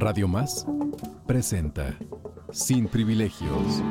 [0.00, 0.64] Radio Más
[1.26, 1.92] presenta
[2.52, 3.82] Sin privilegios.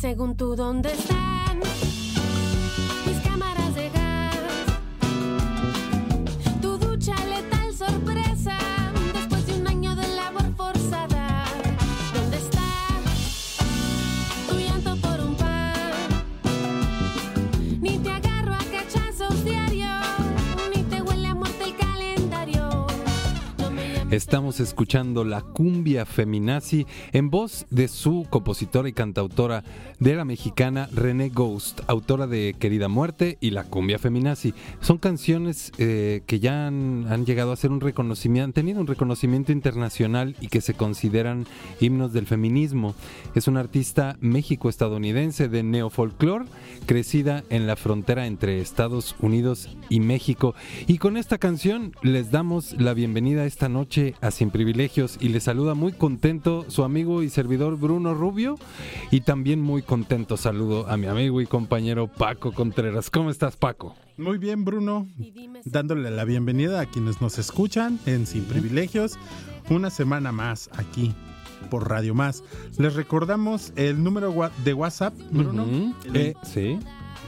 [0.00, 1.19] Según tú dónde están
[24.60, 29.64] Escuchando la cumbia feminazi en voz de su compositora y cantautora
[29.98, 34.54] de la mexicana René Ghost, autora de Querida Muerte y la cumbia feminazi.
[34.80, 39.52] Son canciones eh, que ya han, llegado a ser un reconocimiento, han tenido un reconocimiento
[39.52, 41.46] internacional y que se consideran
[41.80, 42.94] himnos del feminismo.
[43.34, 46.46] Es una artista méxico-estadounidense de neofolclor,
[46.86, 50.54] crecida en la frontera entre Estados Unidos y México.
[50.86, 55.44] Y con esta canción les damos la bienvenida esta noche a Sin Privilegios y les
[55.44, 58.56] saluda muy contento su amigo y servidor Bruno Rubio
[59.10, 63.10] y también muy contento saludo a mi amigo y compañero Paco Contreras.
[63.10, 63.94] ¿Cómo estás Paco?
[64.16, 65.08] Muy bien, Bruno.
[65.64, 69.18] Dándole la bienvenida a quienes nos escuchan en Sin Privilegios.
[69.70, 71.14] Una semana más aquí
[71.70, 72.42] por Radio Más.
[72.78, 74.34] Les recordamos el número
[74.64, 75.64] de WhatsApp, Bruno.
[76.04, 76.78] El- Eh, sí.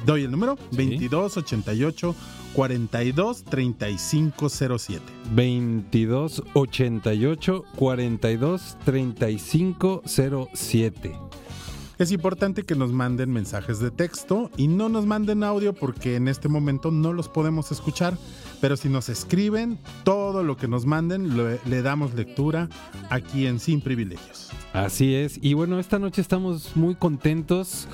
[0.07, 2.15] Doy el número 2288
[2.55, 5.03] 42 3507.
[5.35, 10.03] 22 88 42 35
[10.55, 11.13] 07.
[11.99, 16.27] Es importante que nos manden mensajes de texto y no nos manden audio porque en
[16.27, 18.19] este momento no los podemos escuchar.
[18.61, 22.69] Pero si nos escriben, todo lo que nos manden lo- le damos lectura
[23.11, 24.49] aquí en Sin Privilegios.
[24.73, 25.39] Así es.
[25.43, 27.89] Y bueno, esta noche estamos muy contentos.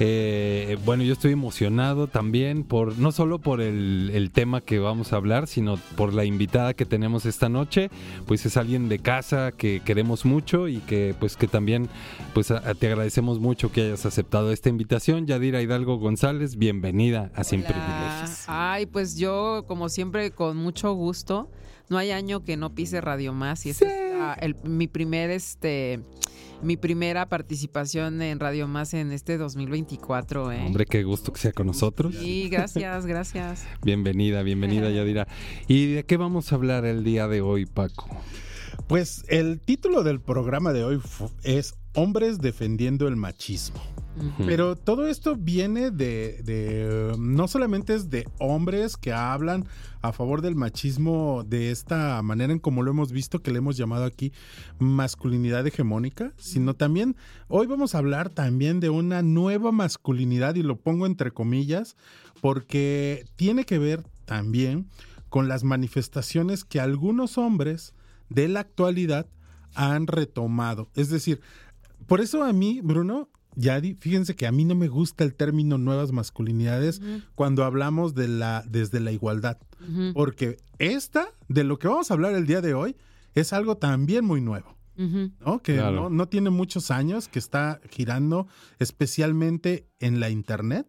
[0.00, 5.12] Eh, bueno, yo estoy emocionado también por no solo por el, el tema que vamos
[5.12, 7.90] a hablar, sino por la invitada que tenemos esta noche.
[8.26, 11.88] Pues es alguien de casa que queremos mucho y que pues que también
[12.32, 15.26] pues a- te agradecemos mucho que hayas aceptado esta invitación.
[15.26, 17.68] Yadira Hidalgo González, bienvenida a Sin Hola.
[17.68, 18.44] Privilegios.
[18.46, 21.50] Ay, pues yo, como siempre, con mucho gusto.
[21.90, 26.00] No hay año que no pise Radio Más y ese es el- mi primer, este,
[26.62, 30.52] mi primera participación en Radio Más en este 2024.
[30.52, 30.62] ¿eh?
[30.64, 32.14] Hombre, qué gusto que sea con nosotros.
[32.14, 33.64] Sí, gracias, gracias.
[33.82, 35.26] Bienvenida, bienvenida Yadira.
[35.68, 38.08] ¿Y de qué vamos a hablar el día de hoy, Paco?
[38.86, 41.00] Pues el título del programa de hoy
[41.42, 43.80] es Hombres defendiendo el machismo.
[44.38, 49.66] Pero todo esto viene de, de, no solamente es de hombres que hablan
[50.02, 53.76] a favor del machismo de esta manera en como lo hemos visto, que le hemos
[53.76, 54.32] llamado aquí
[54.78, 57.16] masculinidad hegemónica, sino también,
[57.48, 61.96] hoy vamos a hablar también de una nueva masculinidad, y lo pongo entre comillas,
[62.40, 64.88] porque tiene que ver también
[65.28, 67.94] con las manifestaciones que algunos hombres
[68.28, 69.26] de la actualidad
[69.74, 70.90] han retomado.
[70.94, 71.40] Es decir,
[72.06, 75.34] por eso a mí, Bruno, ya di- fíjense que a mí no me gusta el
[75.34, 77.00] término nuevas masculinidades
[77.34, 79.58] cuando hablamos de la desde la igualdad,
[80.14, 82.96] porque esta de lo que vamos a hablar el día de hoy
[83.34, 84.76] es algo también muy nuevo.
[84.94, 85.62] ¿no?
[85.62, 85.92] Que Claro.
[86.02, 88.46] no, no tiene muchos años, que está girando
[88.78, 90.86] especialmente en la internet.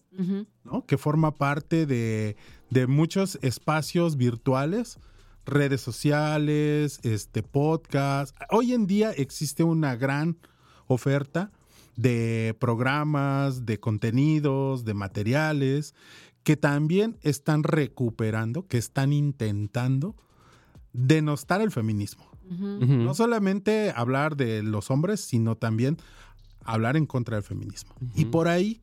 [0.64, 0.86] ¿no?
[0.86, 2.36] que forma parte de,
[2.70, 5.00] de muchos espacios virtuales,
[5.46, 8.36] redes sociales, este podcast.
[8.52, 10.38] Hoy en día existe una gran
[10.88, 11.52] oferta
[11.96, 15.94] de programas, de contenidos, de materiales
[16.44, 20.16] que también están recuperando, que están intentando
[20.92, 22.26] denostar el feminismo.
[22.50, 25.98] No solamente hablar de los hombres, sino también
[26.66, 27.96] hablar en contra del feminismo.
[28.16, 28.82] Y por ahí,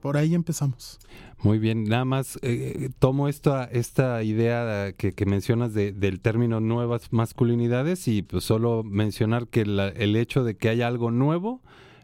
[0.00, 0.98] por ahí empezamos.
[1.42, 6.60] Muy bien, nada más eh, tomo esta, esta idea que, que mencionas de- del término
[6.60, 11.60] nuevas masculinidades y pues solo mencionar que la- el hecho de que haya algo nuevo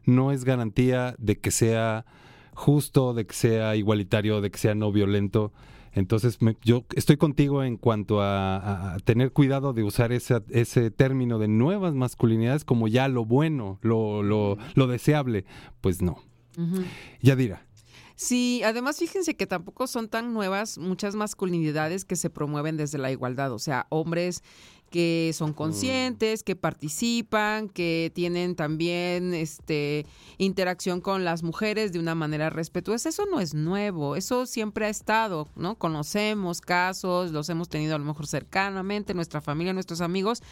[0.09, 2.07] no es garantía de que sea
[2.55, 5.53] justo, de que sea igualitario, de que sea no violento.
[5.93, 11.39] Entonces me- yo estoy contigo en cuanto a, tener cuidado de usar ese, ese término
[11.39, 15.45] de nuevas masculinidades como ya lo bueno, lo, lo, lo deseable.
[15.81, 16.19] Pues no.
[16.57, 16.85] Ujú.
[17.21, 17.69] Yadira.
[18.17, 23.13] Sí, además fíjense que tampoco son tan nuevas muchas masculinidades que se promueven desde la
[23.13, 24.43] igualdad, o sea, hombres
[24.91, 30.07] que son conscientes, que participan, que tienen también este
[30.39, 33.09] interacción con las mujeres de una manera respetuosa.
[33.09, 35.77] Eso no es nuevo, eso siempre ha estado, ¿no?
[35.77, 40.43] Conocemos casos, los hemos tenido a lo mejor cercanamente, nuestra familia, nuestros amigos.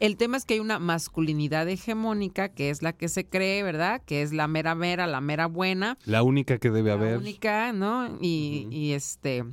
[0.00, 4.02] El tema es que hay una masculinidad hegemónica que es la que se cree, ¿verdad?
[4.04, 7.18] Que es la mera mera, la mera buena La única que debe la haber.
[7.18, 8.18] única, ¿no?
[8.20, 9.44] Y, y este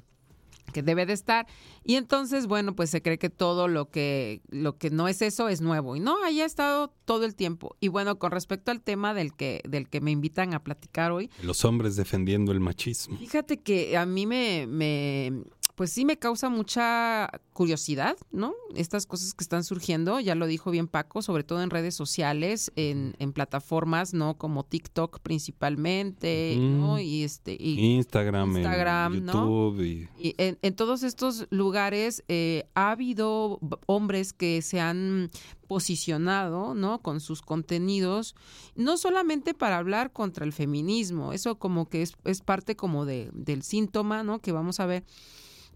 [0.71, 1.48] que debe de estar.
[1.83, 5.50] Y entonces bueno pues se cree que todo lo que lo que no es eso
[5.50, 5.95] es nuevo.
[5.95, 7.75] Y no ahí ha estado todo el tiempo.
[7.80, 11.30] Y bueno con respecto al tema del que del que me invitan a platicar hoy.
[11.44, 13.18] Los hombres defendiendo el machismo.
[13.18, 15.44] Fíjate que a mí me, me,
[15.80, 18.54] pues sí me causa mucha curiosidad, ¿no?
[18.76, 22.70] Estas cosas que están surgiendo, ya lo dijo bien Paco, sobre todo en redes sociales,
[22.76, 24.38] en, en plataformas, ¿no?
[24.38, 27.00] Como TikTok principalmente, ¿no?
[27.00, 29.31] Y este, y, Instagram, en Instagram, ¿no?
[29.31, 35.31] YouTube y y en, en todos estos lugares eh, ha habido hombres que se han
[35.70, 37.02] posicionado, ¿no?
[37.02, 38.36] Con sus contenidos,
[38.76, 43.30] no solamente para hablar contra el feminismo, eso como que es, es parte como de,
[43.31, 44.40] del síntoma, ¿no?
[44.40, 45.06] Que vamos a ver.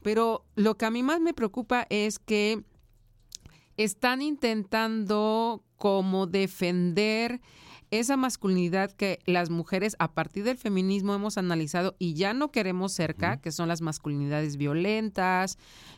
[0.03, 2.63] Pero lo que a mí más me preocupa es que
[3.77, 7.41] están intentando como defender
[7.99, 12.91] esa masculinidad que las mujeres a partir del feminismo hemos analizado y ya no queremos
[12.91, 15.57] cerca, que son las masculinidades violentas,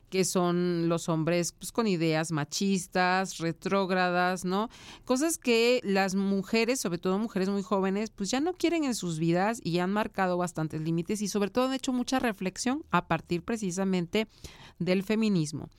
[0.09, 4.69] que son los hombres pues, con ideas machistas, retrógradas, ¿no?
[5.03, 9.19] Cosas que las mujeres, sobre todo mujeres muy jóvenes, pues ya no quieren en sus
[9.19, 13.41] vidas y han marcado bastantes límites y sobre todo han hecho mucha reflexión a partir
[13.41, 14.27] precisamente
[14.79, 15.69] del feminismo.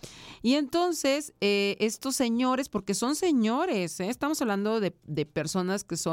[0.42, 4.08] Y entonces, eh, estos señores, porque son señores, ¿eh?
[4.08, 6.05] estamos hablando de, de personas que son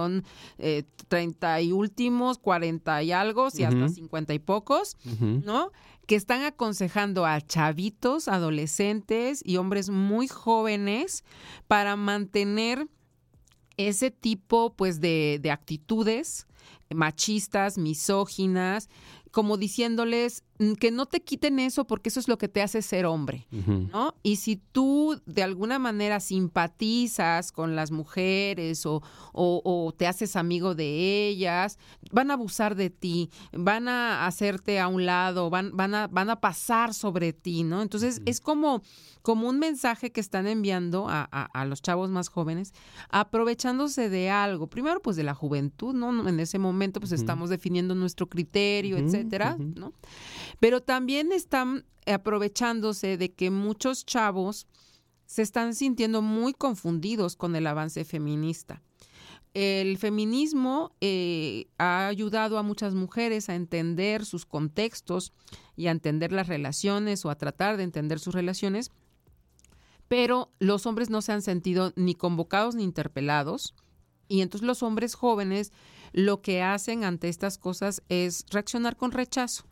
[0.58, 3.94] eh, 30 y últimos, 40 y algo, y hasta Ujú.
[3.94, 4.98] 50 y pocos.
[5.20, 5.72] ¿no?
[6.08, 11.24] Que están aconsejando a chavitos, adolescentes y hombres muy jóvenes
[11.68, 12.88] para mantener
[13.78, 16.46] ese tipo pues de, de actitudes
[16.94, 18.90] machistas, misóginas,
[19.32, 20.44] como diciéndoles
[20.80, 23.48] que no te quiten eso porque eso es lo que te hace ser hombre.
[23.92, 24.16] ¿no?
[24.24, 29.02] Y si tú de alguna manera simpatizas con las mujeres o,
[29.34, 31.78] o- o te haces amigo de ellas,
[32.12, 36.30] van a abusar de ti, van a hacerte a un lado, van, van, a, van
[36.30, 37.82] a pasar sobre ti, ¿no?
[37.82, 38.82] Entonces es como,
[39.22, 42.74] como un mensaje que están enviando a, a- a los chavos más jóvenes,
[43.10, 46.28] aprovechándose de algo, primero pues de la juventud, ¿no?
[46.28, 49.56] En ese momento pues estamos definiendo nuestro criterio, etcétera.
[49.76, 49.94] ¿no?
[50.60, 54.68] Pero también están aprovechándose de que muchos chavos
[55.26, 58.82] se están sintiendo muy confundidos con el avance feminista.
[59.54, 65.32] El feminismo eh, ha ayudado a muchas mujeres a entender sus contextos
[65.76, 68.92] y a entender las relaciones o a tratar de entender sus relaciones,
[70.08, 73.76] pero los hombres no se han sentido ni convocados ni interpelados
[74.28, 75.72] y entonces los hombres jóvenes
[76.12, 79.66] lo que hacen ante estas cosas es reaccionar con rechazo.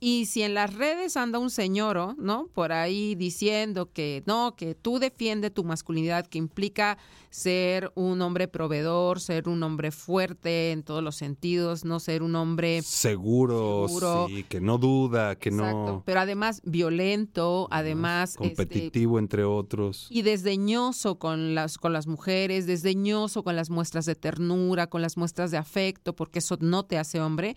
[0.00, 2.46] Y si en las redes anda un señor, ¿no?
[2.54, 6.98] Por ahí diciendo que no, que tú defiende tu masculinidad, que implica
[7.30, 12.36] ser un hombre proveedor, ser un hombre fuerte en todos los sentidos, no ser un
[12.36, 14.26] hombre Seguro, Seguro.
[14.28, 20.06] sí, que no duda, que Exacto, no pero además violento, además este, competitivo entre otros.
[20.10, 25.16] y desdeñoso con las con las mujeres, desdeñoso con las muestras de ternura, con las
[25.16, 27.56] muestras de afecto, porque eso no te hace hombre.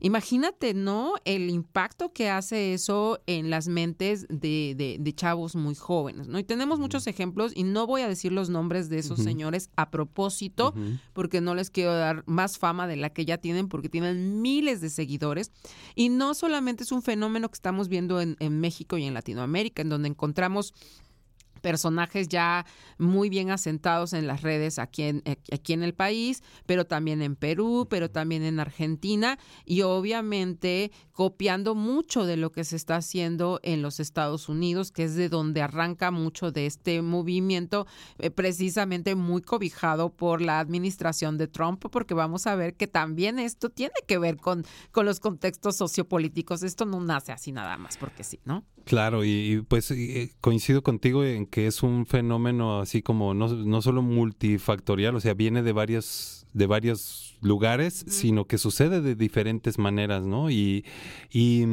[0.00, 1.14] Imagínate, ¿no?
[1.24, 1.81] El impacto
[2.12, 6.38] que hace eso en las mentes de, de- de chavos muy jóvenes, ¿no?
[6.38, 9.90] Y tenemos muchos ejemplos, y no voy a decir los nombres de esos señores a
[9.90, 10.74] propósito,
[11.12, 14.80] porque no les quiero dar más fama de la que ya tienen, porque tienen miles
[14.80, 15.50] de seguidores.
[15.94, 19.82] Y no solamente es un fenómeno que estamos viendo en, en México y en Latinoamérica,
[19.82, 20.72] en donde encontramos
[21.62, 22.66] personajes ya
[22.98, 27.36] muy bien asentados en las redes aquí en, aquí en el país, pero también en
[27.36, 33.60] Perú, pero también en Argentina y obviamente copiando mucho de lo que se está haciendo
[33.62, 37.86] en los Estados Unidos, que es de donde arranca mucho de este movimiento,
[38.18, 43.38] eh, precisamente muy cobijado por la administración de Trump, porque vamos a ver que también
[43.38, 46.62] esto tiene que ver con, con los contextos sociopolíticos.
[46.62, 48.64] Esto no nace así nada más, porque sí, ¿no?
[48.84, 53.34] Claro, y, y, pues y, eh, coincido contigo en que es un fenómeno así como
[53.34, 59.00] no, no solo multifactorial, o sea, viene de varios, de varios lugares, sino que sucede
[59.00, 60.50] de diferentes maneras, ¿no?
[60.50, 60.84] Y,
[61.30, 61.64] y,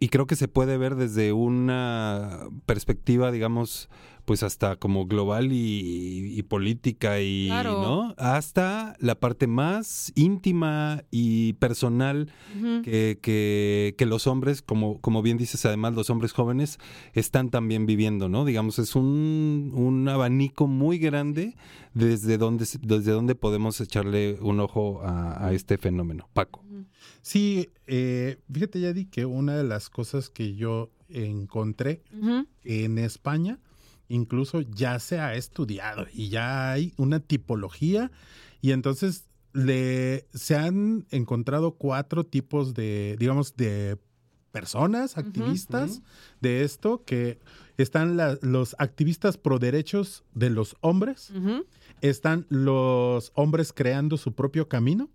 [0.00, 3.88] y creo que se puede ver desde una perspectiva, digamos,
[4.24, 7.82] pues hasta como global y, y política y Claro.
[7.82, 12.32] no hasta la parte más íntima y personal
[12.82, 16.78] que, que, que los hombres como como bien dices además los hombres jóvenes
[17.12, 21.54] están también viviendo no digamos es un, un abanico muy grande
[21.92, 26.30] desde donde desde donde podemos echarle un ojo a, a este fenómeno.
[26.32, 26.64] Paco
[27.24, 32.02] Sí, eh, fíjate, Yadi, que una de las cosas que yo encontré
[32.64, 33.58] en España,
[34.08, 38.10] incluso ya se ha estudiado y ya hay una tipología
[38.60, 43.96] y entonces le, se han encontrado cuatro tipos de, digamos, de
[44.52, 46.02] personas, activistas
[46.40, 47.38] de esto, que
[47.78, 51.32] están la- los activistas pro derechos de los hombres,
[52.02, 55.08] están los hombres creando su propio camino.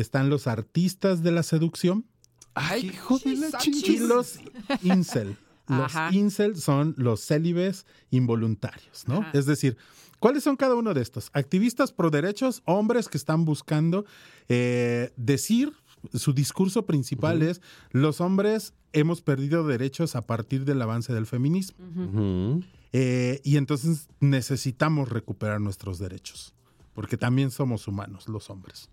[0.00, 2.06] Están los artistas de la seducción.
[2.54, 4.38] Ay, hijo de la Y los
[4.82, 5.36] incel.
[5.68, 6.10] Los Ajá.
[6.12, 9.18] incel son los célibes involuntarios, ¿no?
[9.18, 9.30] Ajá.
[9.34, 9.76] Es decir,
[10.20, 11.30] ¿cuáles son cada uno de estos?
[11.32, 14.04] Activistas pro derechos, hombres que están buscando
[14.48, 15.72] eh, decir,
[16.14, 17.60] su discurso principal es,
[17.90, 21.76] los hombres hemos perdido derechos a partir del avance del feminismo.
[22.92, 26.54] Eh, y entonces necesitamos recuperar nuestros derechos,
[26.94, 28.88] porque también somos humanos los hombres.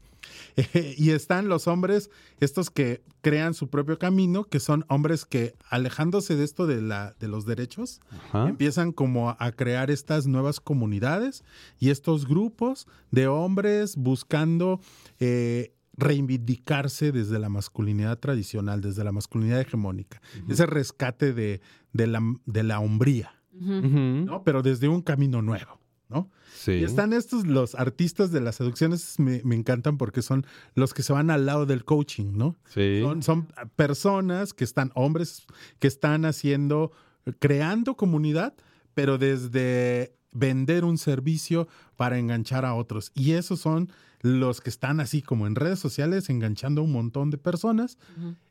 [0.56, 5.56] Eh, y están los hombres, estos que crean su propio camino, que son hombres que
[5.70, 8.50] alejándose de esto de, la, de los derechos, Ajá.
[8.50, 11.44] empiezan como a, a crear estas nuevas comunidades
[11.80, 14.80] y estos grupos de hombres buscando
[15.20, 21.62] eh, reivindicarse desde la masculinidad tradicional, desde la masculinidad hegemónica, ese rescate de,
[21.94, 23.36] de la, de la hombría.
[23.52, 24.44] ¿no?
[24.44, 26.30] Pero desde un camino nuevo, ¿no?
[26.54, 26.74] Sí.
[26.74, 30.46] Y están estos, los artistas de las seducciones, me, me encantan porque son
[30.76, 32.56] los que se van al lado del coaching, ¿no?
[32.66, 33.00] Sí.
[33.02, 35.46] Son, son personas que están, hombres
[35.80, 36.92] que están haciendo,
[37.40, 38.54] creando comunidad,
[38.94, 43.12] pero desde vender un servicio para enganchar a otros.
[43.14, 43.90] Y esos son
[44.22, 47.98] los que están así como en redes sociales enganchando a un montón de personas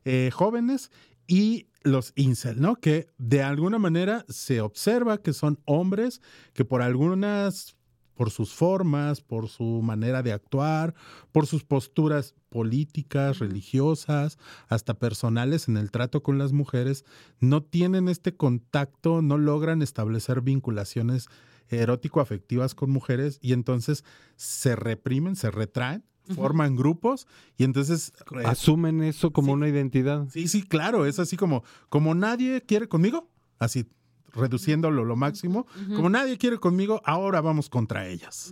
[0.04, 0.90] eh, jóvenes
[1.32, 2.76] y los incel, ¿no?
[2.76, 6.20] Que de alguna manera se observa que son hombres
[6.52, 7.74] que por algunas,
[8.14, 10.94] por sus formas, por su manera de actuar,
[11.32, 14.36] por sus posturas políticas, religiosas,
[14.68, 17.06] hasta personales en el trato con las mujeres,
[17.40, 21.28] no tienen este contacto, no logran establecer vinculaciones
[21.70, 24.04] erótico-afectivas con mujeres y entonces
[24.36, 26.04] se reprimen, se retraen,
[26.34, 27.26] forman grupos
[27.56, 28.12] y entonces...
[28.40, 32.88] eh, asumen eso como una identidad Sí, sí, claro, es así como, como nadie quiere
[32.88, 33.86] conmigo, así
[34.34, 38.50] reduciéndolo lo máximo, como nadie quiere conmigo, ahora vamos contra ellas.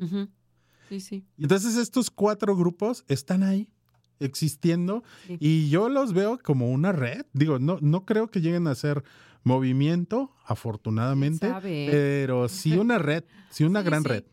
[0.88, 1.24] Sí, sí.
[1.38, 3.72] Y Entonces estos cuatro grupos están ahí
[4.18, 5.36] existiendo Sí.
[5.40, 7.24] y yo los veo como una red.
[7.32, 9.04] Digo, no, no creo que lleguen a ser
[9.42, 14.08] movimiento, afortunadamente, pero sí una red, sí una Sí, gran sí.
[14.08, 14.24] red.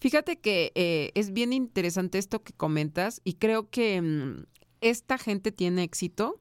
[0.00, 4.44] Fíjate que eh, es bien interesante esto que comentas y creo que mm,
[4.80, 6.38] esta gente tiene éxito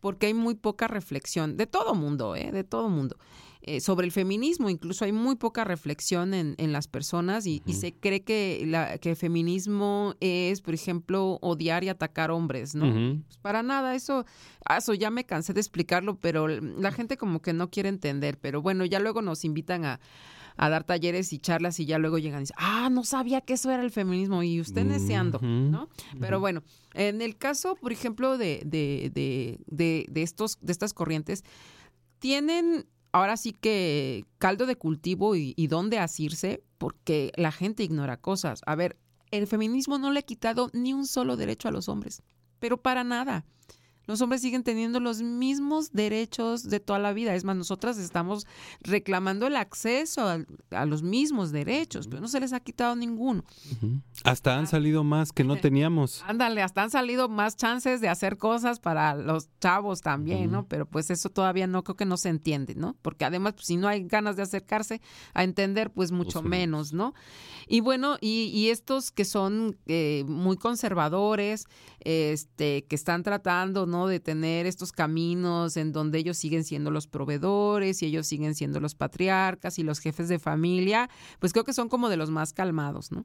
[0.00, 2.52] porque hay muy poca reflexión de todo mundo, ¿eh?
[2.52, 3.16] De todo mundo.
[3.62, 4.70] eh, sobre el feminismo.
[4.70, 8.96] Incluso hay muy poca reflexión en, en las personas y, y se cree que, la,
[8.96, 12.90] que feminismo es, por ejemplo, odiar y atacar hombres, ¿no?
[13.26, 14.24] Pues para nada, eso,
[14.64, 18.38] ah, eso ya me cansé de explicarlo, pero la gente como que no quiere entender.
[18.38, 20.00] Pero bueno, ya luego nos invitan a,
[20.62, 23.54] a dar talleres y charlas y ya luego llegan y dicen, ah, no sabía que
[23.54, 25.46] eso era el feminismo y usted neceando, Ujú.
[25.46, 25.88] ¿no?
[26.20, 26.62] Pero bueno,
[26.92, 31.44] en el caso, por ejemplo, de, de, de, de, de estos, de estas corrientes,
[32.18, 38.18] tienen ahora sí que caldo de cultivo y, y dónde asirse porque la gente ignora
[38.18, 38.60] cosas.
[38.66, 38.98] A ver,
[39.30, 42.22] el feminismo no le ha quitado ni un solo derecho a los hombres,
[42.58, 43.46] pero para nada.
[44.10, 47.32] Los hombres siguen teniendo los mismos derechos de toda la vida.
[47.36, 48.44] Es más, nosotras estamos
[48.80, 53.44] reclamando el acceso a, a los mismos derechos, pero no se les ha quitado ninguno.
[54.24, 56.24] Hasta han salido más que no teníamos.
[56.26, 60.66] Ándale, hasta han salido más chances de hacer cosas para los chavos también, ¿no?
[60.66, 62.96] Pero pues eso todavía no creo que no se entiende, ¿no?
[63.02, 65.00] Porque además, pues, si no hay ganas de acercarse
[65.34, 67.14] a entender, pues mucho menos, ¿no?
[67.68, 71.66] Y bueno, y, y estos que son eh, muy conservadores,
[72.00, 78.02] este, que están tratando, De tener estos caminos en donde ellos siguen siendo los proveedores
[78.02, 81.88] y ellos siguen siendo los patriarcas y los jefes de familia, pues creo que son
[81.88, 83.24] como de los más calmados, ¿no?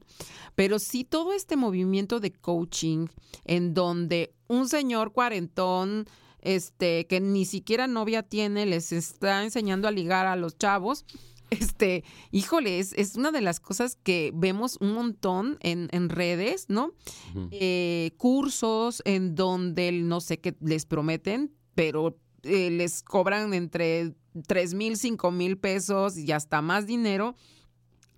[0.54, 3.06] Pero sí todo este movimiento de coaching
[3.44, 6.06] en donde un señor cuarentón,
[6.40, 11.04] este, que ni siquiera novia tiene, les está enseñando a ligar a los chavos.
[11.50, 16.66] Este, híjole, es, es una de las cosas que vemos un montón en, en redes,
[16.68, 16.92] ¿no?
[17.52, 24.14] Eh, cursos en donde no sé qué les prometen, pero eh, les cobran entre
[24.46, 27.34] 3 mil, 5 mil pesos y hasta más dinero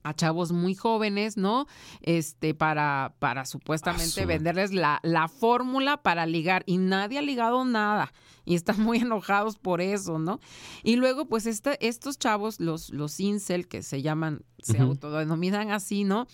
[0.02, 1.66] a chavos muy jóvenes, ¿no?
[2.00, 4.26] Este, para, para supuestamente Asu.
[4.26, 6.62] venderles la, la fórmula para ligar.
[6.66, 8.12] Y nadie ha ligado nada.
[8.44, 10.40] Y están muy enojados por eso, ¿no?
[10.82, 16.04] Y luego, pues, este, estos chavos, los, los incel, que se llaman, se autodenominan así,
[16.04, 16.26] ¿no?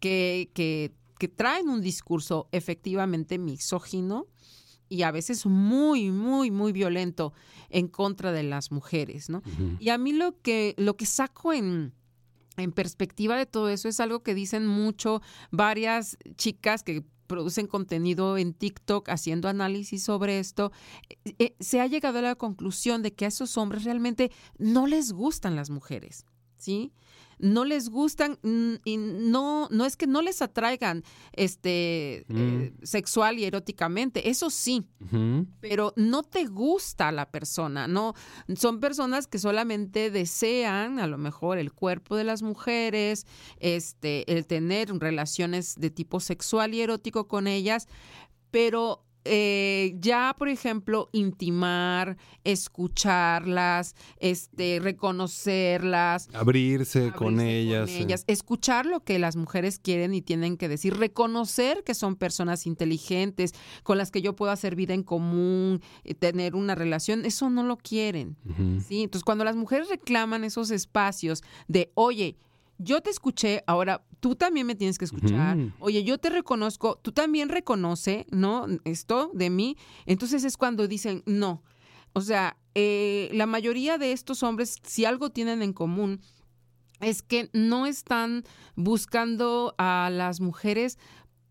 [0.00, 4.26] Que, que, que traen un discurso efectivamente misógino
[4.92, 7.32] y a veces muy, muy, muy violento
[7.70, 9.42] en contra de las mujeres, ¿no?
[9.80, 11.94] Y a mí lo que, lo que saco en,
[12.56, 18.36] en perspectiva de todo eso es algo que dicen mucho varias chicas que producen contenido
[18.36, 20.70] en TikTok haciendo análisis sobre esto,
[21.08, 24.86] eh, eh, se ha llegado a la conclusión de que a esos hombres realmente no
[24.86, 26.26] les gustan las mujeres,
[26.62, 26.92] ¿sí?
[27.38, 33.40] No les gustan mm, y no, no es que no les atraigan este eh, sexual
[33.40, 34.86] y eróticamente, eso sí,
[35.60, 38.14] pero no te gusta la persona, no
[38.54, 43.26] son personas que solamente desean a lo mejor el cuerpo de las mujeres,
[43.58, 47.88] este el tener relaciones de tipo sexual y erótico con ellas,
[48.52, 57.90] pero eh, ya, por ejemplo, intimar, escucharlas, este, reconocerlas, Abrirse con ellas.
[57.90, 62.16] con ellas, escuchar lo que las mujeres quieren y tienen que decir, reconocer que son
[62.16, 67.24] personas inteligentes con las que yo puedo hacer vida en común, eh, tener una relación,
[67.24, 68.36] eso no lo quieren.
[68.86, 69.02] ¿sí?
[69.02, 72.36] Entonces, cuando las mujeres reclaman esos espacios de, oye,
[72.82, 75.56] yo te escuché, ahora tú también me tienes que escuchar.
[75.80, 78.66] Oye, yo te reconozco, tú también reconoce, ¿no?
[78.84, 79.76] Esto de mí.
[80.06, 81.62] Entonces es cuando dicen, no.
[82.12, 86.20] O sea, eh, la mayoría de estos hombres, si algo tienen en común,
[87.00, 88.44] es que no están
[88.76, 90.98] buscando a las mujeres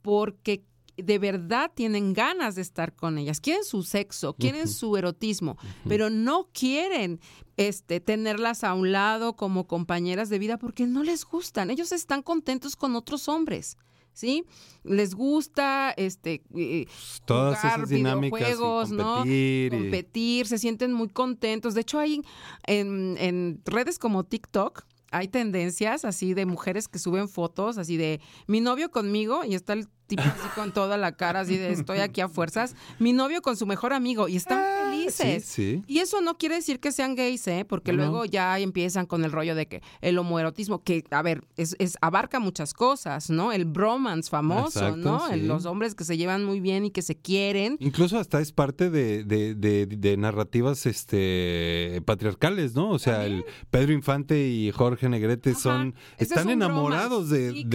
[0.02, 0.66] porque
[1.04, 6.10] de verdad tienen ganas de estar con ellas, quieren su sexo, quieren su erotismo, pero
[6.10, 7.20] no quieren
[7.58, 12.22] este tenerlas a un lado como compañeras de vida porque no les gustan, ellos están
[12.24, 13.78] contentos con otros hombres.
[14.14, 14.44] ¿Sí?
[14.84, 16.86] Les gusta este eh,
[17.24, 19.16] Todas jugar esas dinámicas y videojuegos, ¿no?
[19.20, 21.76] competir y- competir, se sienten muy contentos.
[21.76, 22.22] De hecho, hay
[22.68, 28.20] en, en redes como TikTok, hay tendencias así de mujeres que suben fotos así de
[28.48, 32.00] mi novio conmigo y está el tipo así con toda la cara así de estoy
[32.00, 35.46] aquí a fuerzas, mi novio con su mejor amigo y están felices.
[35.46, 35.84] sí.
[35.88, 37.66] Y eso no quiere decir que sean gays, ¿eh?
[37.68, 37.98] Porque No.
[38.00, 41.98] luego ya empiezan con el rollo de que el homoerotismo, que, a ver, es, es-
[42.02, 43.52] abarca muchas cosas, ¿no?
[43.54, 45.28] El bromance famoso, Exacto, ¿no?
[45.30, 45.42] sí.
[45.42, 47.78] Los hombres que se llevan muy bien y que se quieren.
[47.80, 52.90] Incluso hasta es parte de, de- de- de narrativas este patriarcales, ¿no?
[52.90, 57.66] O sea, el Pedro Infante y Jorge Negrete son es están enamorados de, Sí,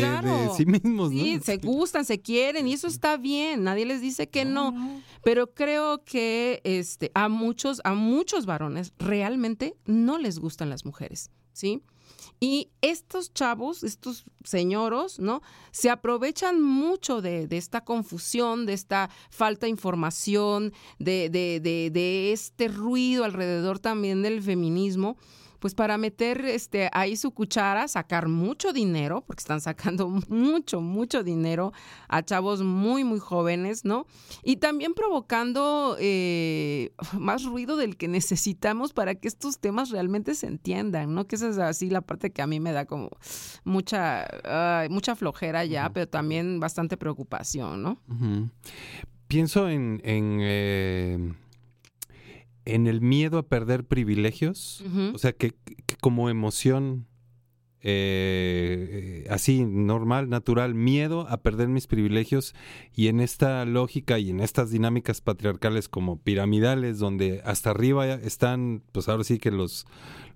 [0.57, 1.18] sí mismos, ¿no?
[1.22, 4.75] Sí, se gustan, se quieren y eso está bien, nadie les dice que no,
[5.23, 11.31] pero creo que este a muchos a muchos varones realmente no les gustan las mujeres,
[11.53, 11.83] ¿sí?
[12.41, 15.41] Y estos chavos, estos señoros, ¿no?
[15.71, 21.91] Se aprovechan mucho de, de esta confusión, de esta falta de información, de, de, de,
[21.91, 25.17] de este ruido alrededor también del feminismo,
[25.59, 31.23] pues para meter este ahí su cuchara, sacar mucho dinero, porque están sacando mucho, mucho
[31.23, 31.73] dinero
[32.09, 34.07] a chavos muy, muy jóvenes, ¿no?
[34.42, 40.47] Y también provocando eh, más ruido del que necesitamos para que estos temas realmente se
[40.47, 41.27] entiendan, ¿no?
[41.27, 43.11] Que esa es así la parte que a mí me da como
[43.64, 48.01] mucha, ay, mucha flojera ya, pero también bastante preocupación, ¿no?
[49.29, 51.35] Pienso en, en, eh,
[52.67, 54.85] en el miedo a perder privilegios.
[55.15, 55.53] O sea, que,
[55.87, 57.07] que como emoción
[57.89, 62.53] eh, eh, así, normal, natural, miedo a perder mis privilegios.
[62.93, 68.83] Y en esta lógica y en estas dinámicas patriarcales como piramidales, donde hasta arriba están,
[68.91, 69.87] pues ahora sí que los,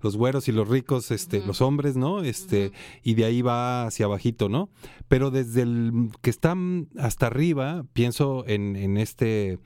[0.01, 2.21] los güeros y los ricos, este, los hombres, ¿no?
[2.21, 2.71] Este,
[3.03, 4.69] y de ahí va hacia abajito, ¿no?
[5.09, 9.59] Pero desde el que están hasta arriba, pienso en, en este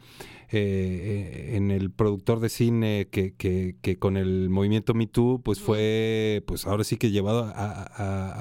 [0.52, 5.60] eh, en el productor de cine que, que, que con el movimiento Me Too, pues
[5.60, 7.84] fue, pues ahora sí que llevado a, a-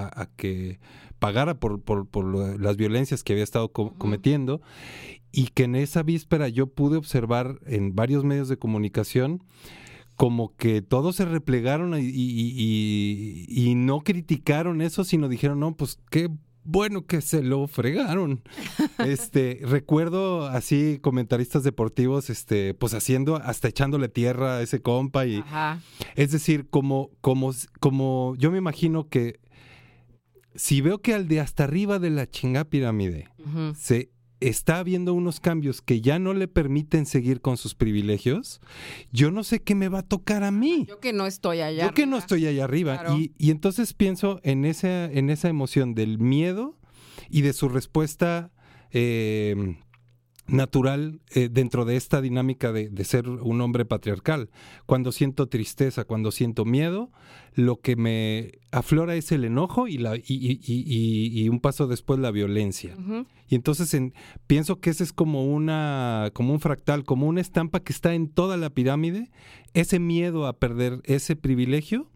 [0.06, 0.80] a- a que
[1.18, 2.06] pagara por, por,
[2.60, 4.60] las violencias que había estado co- cometiendo.
[5.32, 9.42] Y que en esa víspera yo pude observar en varios medios de comunicación
[10.16, 15.76] como que todos se replegaron y, y- y- y no criticaron eso, sino dijeron, no,
[15.76, 16.30] pues qué
[16.64, 18.42] bueno que se lo fregaron.
[19.04, 25.38] Este, recuerdo así comentaristas deportivos, este, pues haciendo, hasta echándole tierra a ese compa y
[25.38, 25.80] Ajá.
[26.14, 29.40] es decir, como, como, como yo me imagino que
[30.54, 33.28] si veo que al de hasta arriba de la chinga pirámide
[33.76, 38.60] se está habiendo unos cambios que ya no le permiten seguir con sus privilegios,
[39.12, 40.86] yo no sé qué me va a tocar a mí.
[40.88, 41.86] Yo que no estoy allá.
[41.86, 42.18] Yo que no arriba.
[42.18, 42.98] estoy allá arriba.
[43.00, 43.18] Claro.
[43.18, 46.78] Y, y entonces pienso en esa, en esa emoción del miedo
[47.30, 48.50] y de su respuesta
[48.90, 49.76] eh,
[50.46, 54.50] natural eh, dentro de esta dinámica de, de ser un hombre patriarcal.
[54.86, 57.10] Cuando siento tristeza, cuando siento miedo,
[57.54, 61.60] lo que me aflora es el enojo y, la, y, y- y- y- y un
[61.60, 62.94] paso después la violencia.
[63.48, 64.12] Y entonces en-
[64.46, 68.28] pienso que ese es como una, como un fractal, como una estampa que está en
[68.28, 69.30] toda la pirámide,
[69.72, 72.08] ese miedo a perder ese privilegio.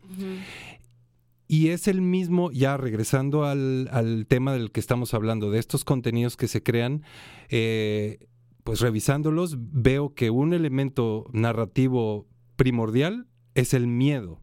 [1.48, 5.84] Y es el mismo, ya regresando al, al tema del que estamos hablando, de estos
[5.84, 7.02] contenidos que se crean,
[7.48, 8.28] eh,
[8.64, 14.42] pues revisándolos, veo que un elemento narrativo primordial es el miedo.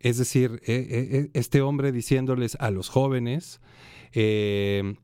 [0.00, 3.60] Es decir, eh, eh, este hombre diciéndoles a los jóvenes
[4.12, 4.94] eh,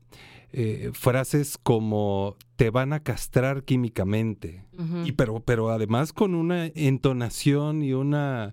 [0.51, 4.63] eh, frases como te van a castrar químicamente.
[5.05, 8.51] Y pero, pero además con una entonación y una,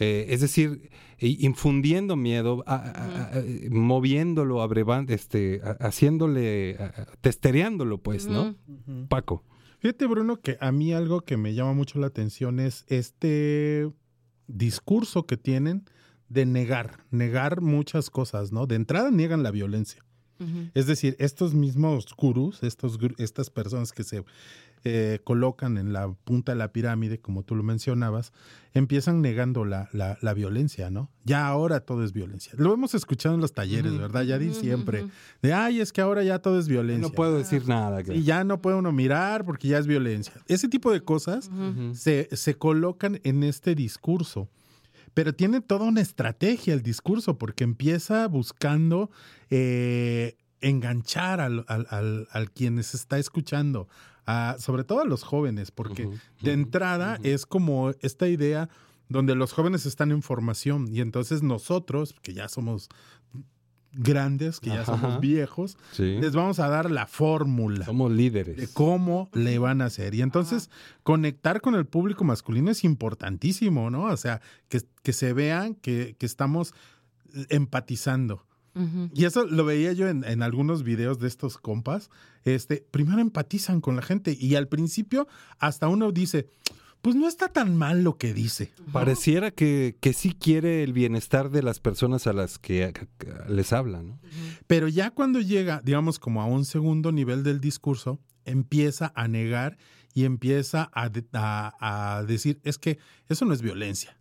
[0.00, 6.76] eh, es decir, infundiendo miedo, a- a- a- moviéndolo, abrevando, este, a- haciéndole,
[7.20, 8.56] testereándolo, pues, ¿no?
[9.08, 9.44] Paco.
[9.78, 13.90] Fíjate, Bruno, que a mí algo que me llama mucho la atención es este
[14.46, 15.84] discurso que tienen
[16.28, 18.66] de negar, negar muchas cosas, ¿no?
[18.66, 20.04] De entrada niegan la violencia.
[20.72, 24.24] Es decir, estos mismos gurús, estos, estas personas que se
[24.84, 28.32] eh, colocan en la punta de la pirámide, como tú lo mencionabas,
[28.72, 31.10] empiezan negando la, la- la violencia, ¿no?
[31.24, 32.52] Ya ahora todo es violencia.
[32.56, 33.96] Lo hemos escuchado en los talleres.
[33.98, 34.22] ¿verdad?
[34.22, 35.06] Ya di siempre.
[35.42, 37.06] De, ay, es que ahora ya todo es violencia.
[37.08, 38.00] No puedo decir nada.
[38.14, 40.32] Y ya no puede uno mirar porque ya es violencia.
[40.48, 41.50] Ese tipo de cosas
[41.94, 44.48] se, se colocan en este discurso.
[45.12, 49.10] Pero tiene toda una estrategia el discurso porque empieza buscando
[49.50, 53.88] eh, enganchar al, al, al- al quienes está escuchando,
[54.30, 56.08] a- sobre todo a los jóvenes, porque
[56.40, 58.68] de entrada es como esta idea
[59.08, 62.88] donde los jóvenes están en formación y entonces nosotros, que ya somos
[63.92, 64.92] grandes, que ya Ajá.
[64.96, 66.18] somos viejos, Sí.
[66.20, 68.70] les vamos a dar la fórmula Somos de líderes.
[68.72, 70.14] cómo le van a hacer.
[70.14, 70.70] Y entonces
[71.02, 74.04] conectar con el público masculino es importantísimo, ¿no?
[74.04, 76.72] O sea, que, que se vean que, que estamos
[77.48, 78.46] empatizando.
[79.14, 82.10] Y eso lo veía yo en, en algunos videos de estos compas.
[82.44, 85.26] Este, primero empatizan con la gente y al principio
[85.58, 86.46] hasta uno dice,
[87.02, 88.72] pues no está tan mal lo que dice.
[88.92, 93.72] Pareciera que, que sí quiere el bienestar de las personas a las que que les
[93.72, 94.20] habla, ¿no?
[94.66, 99.78] Pero ya cuando llega, digamos, como a un segundo nivel del discurso, empieza a negar
[100.14, 104.16] y empieza a, de- a- a decir, es que eso no es violencia.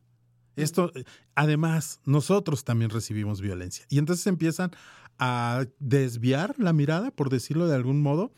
[0.64, 0.92] Esto,
[1.36, 3.86] además, nosotros también recibimos violencia.
[3.90, 4.72] Y entonces empiezan
[5.18, 8.32] a desviar la mirada, por decirlo de algún modo,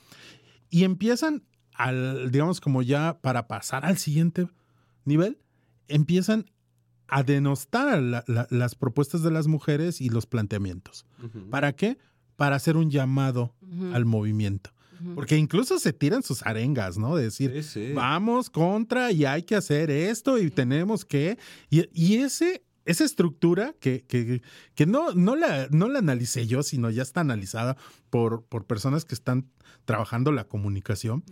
[0.70, 4.48] y empiezan, al, digamos, como ya para pasar al siguiente
[5.06, 5.38] nivel,
[5.88, 6.46] empiezan
[7.08, 11.06] a denostar a la- la- las propuestas de las mujeres y los planteamientos.
[11.50, 11.98] ¿Para qué?
[12.38, 13.54] Para hacer un llamado
[13.94, 14.72] al movimiento.
[15.16, 17.16] Porque incluso se tiran sus arengas, ¿no?
[17.16, 17.94] De decir, Sí, sí.
[17.94, 21.38] vamos contra y hay que hacer esto y tenemos que...
[21.70, 24.42] Y, y ese esa estructura que, que,
[24.74, 27.78] que no, no, la, no la analicé yo, sino ya está analizada
[28.10, 29.48] por, por personas que están
[29.86, 31.24] trabajando la comunicación,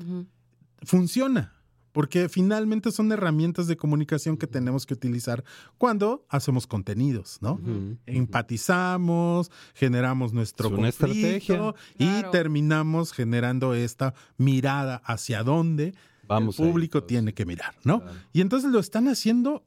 [0.83, 1.53] funciona.
[1.91, 5.43] Porque finalmente son herramientas de comunicación que tenemos que utilizar
[5.77, 7.59] cuando hacemos contenidos, ¿no?
[8.05, 11.73] Empatizamos, generamos nuestro Es una conflicto estrategia.
[11.97, 12.31] y Claro.
[12.31, 15.93] terminamos generando esta mirada hacia dónde
[16.27, 18.01] Vamos el público tiene que mirar, ¿no?
[18.01, 18.17] Claro.
[18.33, 19.63] Y entonces lo están haciendo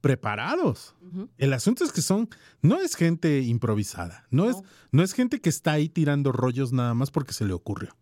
[0.00, 0.94] preparados.
[1.38, 2.28] El asunto es que son,
[2.60, 4.62] no es gente improvisada, no, es, No.
[4.92, 7.96] no es gente que está ahí tirando rollos nada más porque se le ocurrió.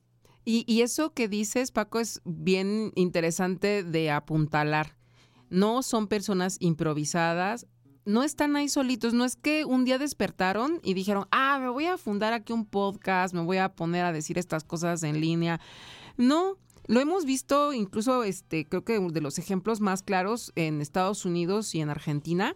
[0.47, 4.97] Y, y eso que dices, Paco, es bien interesante de apuntalar.
[5.51, 7.67] No son personas improvisadas,
[8.07, 11.87] no están ahí solitos, no es que un día despertaron y dijeron, ah, me voy
[11.87, 15.61] a fundar aquí un podcast, me voy a poner a decir estas cosas en línea.
[16.17, 16.57] No,
[16.87, 21.75] lo hemos visto incluso, este, creo que de los ejemplos más claros en Estados Unidos
[21.75, 22.55] y en Argentina.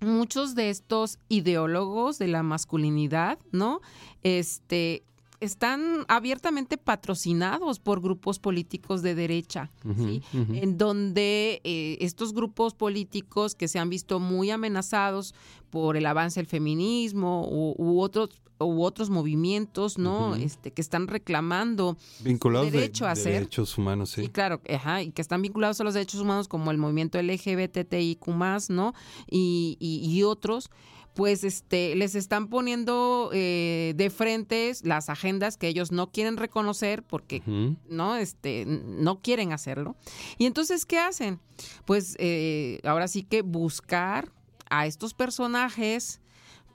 [0.00, 3.80] Muchos de estos ideólogos de la masculinidad, ¿no?
[4.22, 5.04] Este,
[5.40, 10.22] están abiertamente patrocinados por grupos políticos de derecha, ¿sí?
[10.32, 15.34] En donde eh, estos grupos políticos que se han visto muy amenazados
[15.70, 20.34] por el avance del feminismo u, u otros u otros movimientos, ¿no?
[20.34, 23.32] Este que están reclamando Vinculados de- derecho a de ser.
[23.34, 24.22] derechos humanos, sí.
[24.22, 28.26] y claro, ajá, y que están vinculados a los derechos humanos como el movimiento LGBTIQ+,
[28.70, 28.94] ¿no?
[29.30, 30.70] Y, y, y otros,
[31.16, 37.02] pues este, les están poniendo eh, de frente las agendas que ellos no quieren reconocer
[37.02, 37.42] porque
[37.88, 39.96] no este no quieren hacerlo.
[40.36, 41.40] Y entonces qué hacen
[41.86, 44.30] pues eh, ahora sí que buscar
[44.68, 46.20] a estos personajes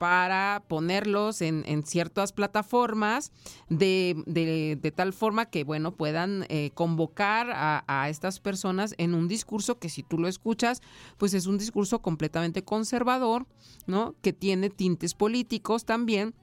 [0.01, 3.31] para ponerlos en, en ciertas plataformas
[3.69, 9.13] de, de- de tal forma que, bueno, puedan eh, convocar a, a estas personas en
[9.13, 10.81] un discurso que si tú lo escuchas,
[11.19, 13.45] pues es un discurso completamente conservador,
[13.85, 14.15] ¿no?
[14.23, 16.33] Que tiene tintes políticos también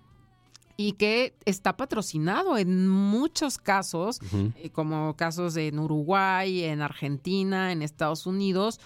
[0.81, 4.21] y que está patrocinado en muchos casos,
[4.55, 8.79] eh, como casos en Uruguay, en Argentina, en Estados Unidos,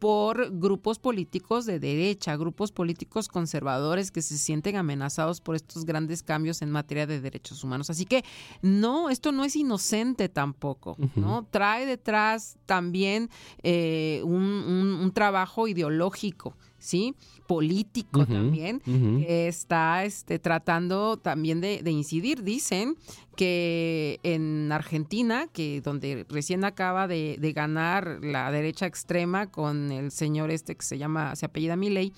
[0.00, 6.22] por grupos políticos de derecha, grupos políticos conservadores que se sienten amenazados por estos grandes
[6.24, 7.90] cambios en materia de derechos humanos.
[7.90, 8.24] Así que
[8.62, 11.46] no, esto no es inocente tampoco, ¿no?
[11.50, 13.28] Trae detrás también
[13.62, 17.14] eh, un, un- un trabajo ideológico, ¿sí?
[17.46, 22.42] Político también, que está este, tratando también de, de incidir.
[22.42, 22.96] Dicen
[23.36, 30.10] que en Argentina, que donde recién acaba de, de ganar la derecha extrema con el
[30.10, 32.12] señor este que se llama, se apellida Milei,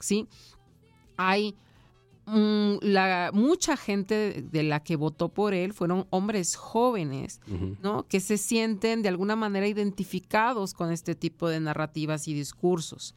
[0.00, 0.26] sí,
[1.16, 1.54] hay
[2.26, 7.40] mm, la, mucha gente de la que votó por él fueron hombres jóvenes.
[7.82, 8.06] ¿no?
[8.08, 13.14] Que se sienten de alguna manera identificados con este tipo de narrativas y discursos.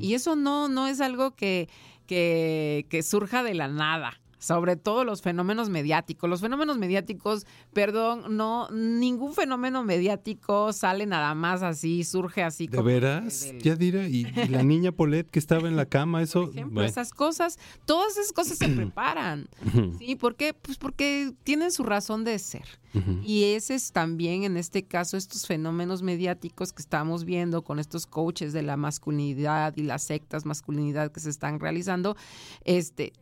[0.00, 1.68] Y eso no, no es algo que,
[2.06, 4.20] que, que surja de la nada.
[4.44, 6.28] Sobre todo los fenómenos mediáticos.
[6.28, 12.76] Los fenómenos mediáticos, perdón, no, ningún fenómeno mediático sale nada más así, surge así ¿De
[12.76, 13.40] como veras?
[13.46, 16.42] del- Yadira, ¿y y la niña Polet que estaba en la cama, eso?
[16.42, 16.88] Por ejemplo, Bueno.
[16.88, 19.48] esas cosas, todas esas cosas se preparan.
[19.98, 20.16] ¿Sí?
[20.16, 20.52] ¿Por qué?
[20.54, 22.66] Pues porque tienen su razón de ser.
[23.24, 28.06] Y ese es también, en este caso, estos fenómenos mediáticos que estamos viendo con estos
[28.06, 32.16] coaches de la masculinidad y las sectas masculinidad que se están realizando,
[32.64, 33.12] este,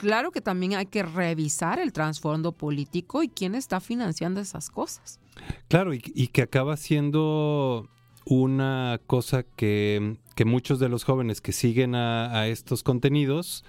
[0.00, 5.20] claro que también hay que revisar el trasfondo político y quién está financiando esas cosas.
[5.68, 7.88] Claro, y, y que acaba siendo
[8.24, 13.64] una cosa que, que muchos de los jóvenes que siguen a, a estos contenidos,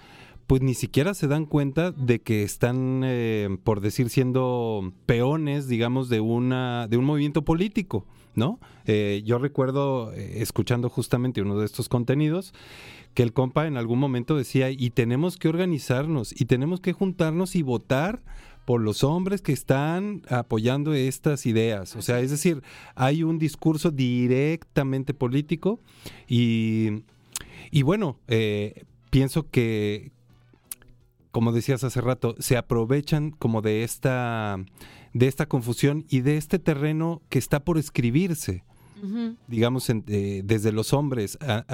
[0.47, 6.07] pues ni siquiera se dan cuenta de que están, eh, por decir, siendo peones, digamos,
[6.07, 8.59] de una de un movimiento político, ¿no?
[8.85, 12.53] Eh, yo recuerdo eh, escuchando justamente uno de estos contenidos
[13.13, 17.55] que el compa en algún momento decía y tenemos que organizarnos y tenemos que juntarnos
[17.55, 18.21] y votar
[18.65, 21.95] por los hombres que están apoyando estas ideas.
[21.95, 22.61] O sea, es decir,
[22.95, 25.79] hay un discurso directamente político
[26.27, 27.03] y,
[27.71, 30.11] y bueno, eh, pienso que,
[31.31, 34.57] como decías hace rato, se aprovechan como de esta,
[35.13, 38.63] de esta confusión y de este terreno que está por escribirse
[39.47, 41.65] digamos, en- eh, desde los hombres a-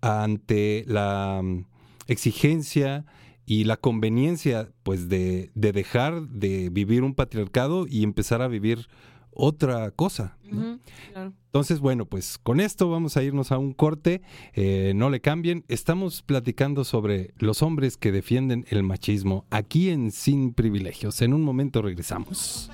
[0.00, 1.64] ante la mm,
[2.08, 3.04] exigencia
[3.46, 8.88] y la conveniencia, pues, de, de dejar de vivir un patriarcado y empezar a vivir
[9.36, 10.36] otra cosa.
[10.44, 10.58] ¿no?
[10.58, 10.80] Ujú,
[11.12, 11.32] claro.
[11.46, 14.20] Entonces, bueno, pues con esto vamos a irnos a un corte.
[14.52, 15.64] Eh, no le cambien.
[15.68, 21.22] Estamos platicando sobre los hombres que defienden el machismo aquí en Sin Privilegios.
[21.22, 22.70] En un momento regresamos.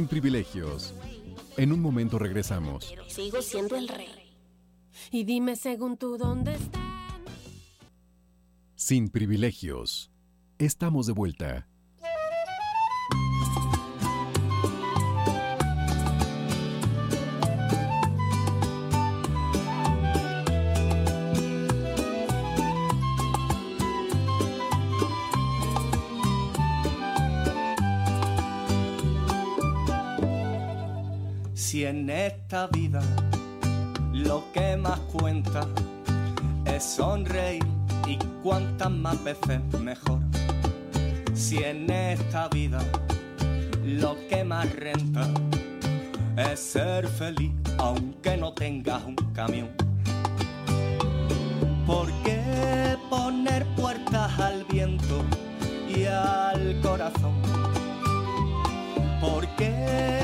[0.00, 0.94] Privilegios.
[1.58, 2.94] En un momento regresamos.
[3.08, 4.08] Sigo siendo el rey.
[5.10, 6.82] Y dime según tú dónde estás.
[8.74, 10.10] Sin privilegios.
[10.58, 11.68] Estamos de vuelta.
[31.72, 33.00] Si en esta vida
[34.12, 35.66] lo que más cuenta
[36.66, 37.64] es sonreír
[38.06, 40.18] y cuantas más veces mejor.
[41.32, 42.78] Si en esta vida
[43.86, 45.26] lo que más renta
[46.36, 49.70] es ser feliz aunque no tengas un camión.
[51.86, 55.24] ¿Por qué poner puertas al viento
[55.88, 57.32] y al corazón?
[59.22, 60.21] ¿Por qué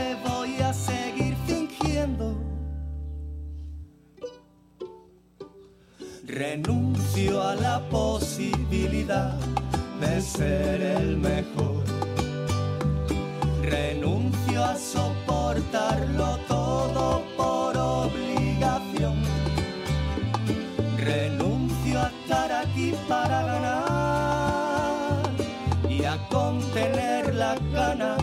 [6.29, 9.35] Renuncio a la posibilidad
[10.01, 11.83] de ser el mejor.
[13.63, 19.17] Renuncio a soportarlo todo por obligación.
[20.97, 25.23] Renuncio a estar aquí para ganar
[25.89, 28.18] y a contener las ganas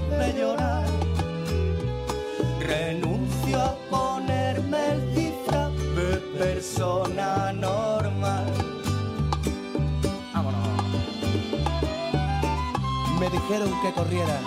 [13.25, 14.39] Me dijeron que corriera,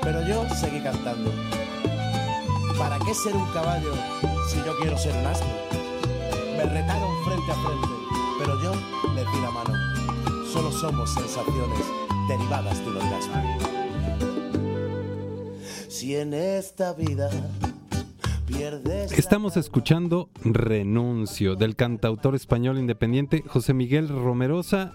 [0.00, 1.30] pero yo seguí cantando.
[2.78, 3.92] ¿Para qué ser un caballo
[4.48, 5.46] si yo quiero ser un asno?
[6.56, 7.88] Me retaron frente a frente,
[8.38, 8.72] pero yo
[9.14, 9.74] les di la mano.
[10.50, 11.84] Solo somos sensaciones
[12.30, 13.58] derivadas de un orgasmo.
[15.90, 17.28] Si en esta vida
[18.46, 19.12] pierdes...
[19.12, 24.94] Estamos escuchando Renuncio del cantautor español independiente José Miguel Romerosa,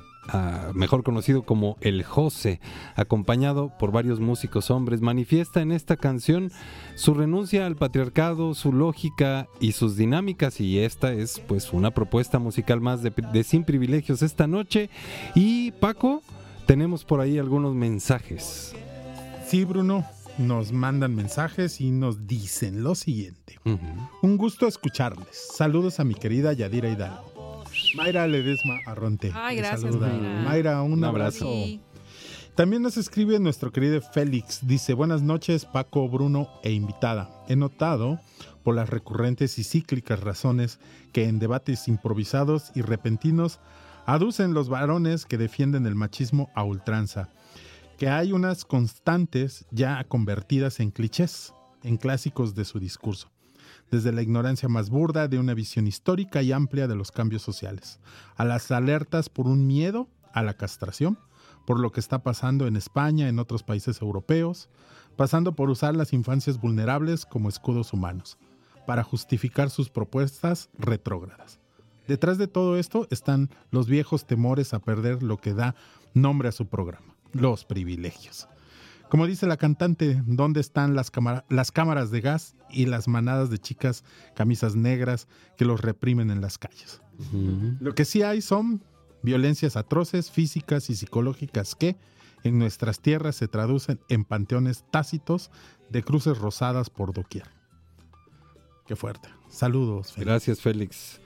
[0.74, 2.60] mejor conocido como El José,
[2.96, 6.52] acompañado por varios músicos hombres, manifiesta en esta canción
[6.96, 12.40] su renuncia al patriarcado, su lógica y sus dinámicas y esta es pues una propuesta
[12.40, 14.90] musical más de, de Sin Privilegios esta noche
[15.36, 16.22] y Paco,
[16.66, 18.74] tenemos por ahí algunos mensajes.
[19.46, 20.06] Sí, Bruno,
[20.38, 23.60] nos mandan mensajes y nos dicen lo siguiente.
[24.22, 25.50] Un gusto escucharles.
[25.54, 27.33] Saludos a mi querida Yadira Hidalgo.
[27.96, 29.32] Mayra Ledesma Arronte.
[29.34, 30.08] Ay, gracias, saluda.
[30.08, 30.42] Mayra.
[30.44, 31.46] Mayra, un, Un abrazo.
[31.46, 31.66] abrazo.
[31.66, 31.82] Sí.
[32.56, 34.66] También nos escribe nuestro querido Félix.
[34.68, 37.44] Dice, buenas noches Paco, Bruno e invitada.
[37.48, 38.20] He notado,
[38.64, 40.80] por las recurrentes y cíclicas razones
[41.12, 43.60] que en debates improvisados y repentinos
[44.06, 47.30] aducen los varones que defienden el machismo a ultranza,
[47.98, 51.54] que hay unas constantes ya convertidas en clichés,
[51.84, 53.33] en clásicos de su discurso
[53.94, 58.00] desde la ignorancia más burda de una visión histórica y amplia de los cambios sociales,
[58.36, 61.20] a las alertas por un miedo a la castración,
[61.68, 64.68] por lo que está pasando en España, en otros países europeos,
[65.16, 68.40] pasando por usar las infancias vulnerables como escudos humanos,
[68.88, 71.60] para justificar sus propuestas retrógradas.
[72.08, 75.76] Detrás de todo esto están los viejos temores a perder lo que da
[76.16, 78.48] nombre a su programa, los privilegios.
[79.14, 83.52] Como dice la cantante, ¿dónde están las, cámara- las cámaras de gas y las manadas
[83.52, 87.00] de chicas camisas negras que los reprimen en las calles?
[87.80, 88.84] Lo que sí hay son
[89.22, 91.96] violencias atroces, físicas y psicológicas que
[92.44, 95.52] en nuestras tierras se traducen en panteones tácitos
[95.92, 97.46] de cruces rosadas por doquier.
[98.88, 99.30] Qué fuerte.
[99.48, 100.12] Saludos.
[100.14, 100.26] Félix.
[100.26, 101.20] Gracias, Félix.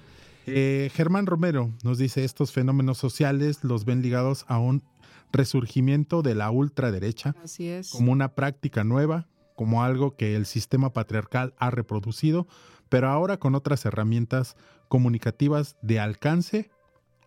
[0.45, 4.83] Eh, Germán Romero nos dice, estos fenómenos sociales los ven ligados a un
[5.31, 7.89] resurgimiento de la ultraderecha Así es.
[7.89, 12.47] como una práctica nueva, como algo que el sistema patriarcal ha reproducido,
[12.89, 14.55] pero ahora con otras herramientas
[14.87, 16.69] comunicativas de alcance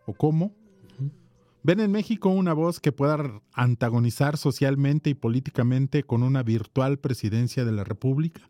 [0.07, 0.55] o cómo.
[1.63, 7.67] ¿Ven en México una voz que pueda antagonizar socialmente y políticamente con una virtual presidencia
[7.67, 8.41] de la República?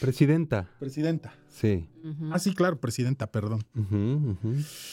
[0.00, 0.68] Presidenta.
[0.80, 1.34] Presidenta.
[1.48, 1.88] Sí.
[2.32, 3.64] Ah, sí, claro, presidenta, perdón.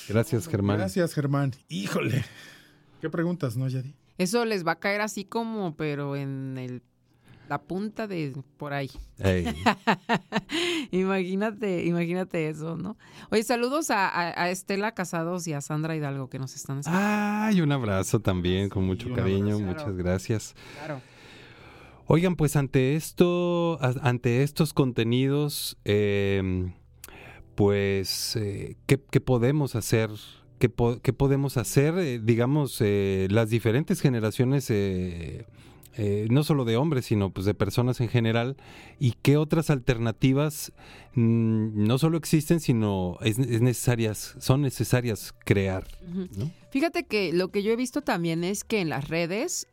[0.08, 0.78] Gracias, Germán.
[0.78, 1.54] Gracias, Germán.
[1.70, 2.24] Híjole.
[3.02, 3.93] ¿Qué preguntas, no, Yadi?
[4.18, 6.82] Eso les va a caer así como, pero en el
[7.47, 8.91] la punta de por ahí.
[10.91, 12.97] Imagínate, imagínate eso, ¿no?
[13.32, 17.08] Oye, saludos a, a- a Estela Casados y a Sandra Hidalgo que nos están escuchando.
[17.08, 19.60] Ay, un abrazo también, con mucho cariño, abrazo.
[19.66, 19.97] muchas Claro.
[19.97, 20.56] gracias.
[20.78, 21.02] Claro.
[22.08, 26.72] Oigan, pues ante esto, ante estos contenidos, eh,
[27.56, 30.10] pues, eh, ¿qué, qué podemos hacer?
[30.60, 31.97] ¿Qué, po- qué podemos hacer?
[31.97, 35.45] Eh, digamos, eh, las diferentes generaciones eh,
[35.95, 38.55] eh, no solo de hombres, sino pues de personas en general,
[38.99, 40.72] y qué otras alternativas
[41.16, 45.88] mm, no solo existen, sino es, es necesarias, son necesarias crear.
[46.38, 46.51] ¿no?
[46.72, 49.68] Fíjate que lo que yo he visto también es que en las redes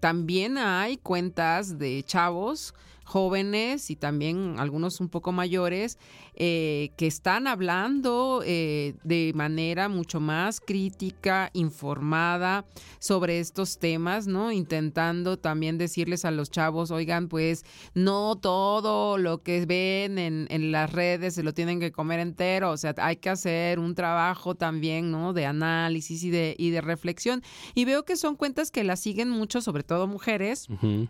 [0.00, 2.72] también hay cuentas de chavos
[3.10, 5.98] jóvenes y también algunos un poco mayores
[6.34, 12.64] eh, que están hablando eh, de manera mucho más crítica, informada
[13.00, 14.52] sobre estos temas, ¿no?
[14.52, 20.70] Intentando también decirles a los chavos, oigan, pues no todo lo que ven en, en
[20.70, 24.54] las redes se lo tienen que comer entero, o sea, hay que hacer un trabajo
[24.54, 25.32] también, ¿no?
[25.32, 27.42] De análisis y de, y de reflexión.
[27.74, 30.68] Y veo que son cuentas que las siguen mucho, sobre todo mujeres,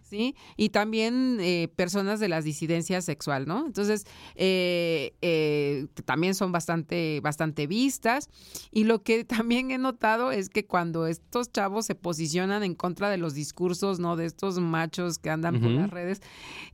[0.09, 0.35] ¿sí?
[0.57, 3.67] Y también eh, personas de las disidencias sexual, ¿no?
[3.67, 8.29] Entonces, eh, eh, también son bastante, bastante vistas.
[8.71, 13.11] Y lo que también he notado es que cuando estos chavos se posicionan en contra
[13.11, 14.17] de los discursos, ¿no?
[14.17, 16.21] De estos machos que andan por las redes,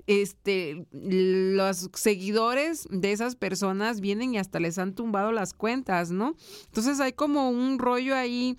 [0.06, 6.36] este, los seguidores de esas personas vienen y hasta les han tumbado las cuentas, ¿no?
[6.66, 8.56] Entonces hay como un rollo ahí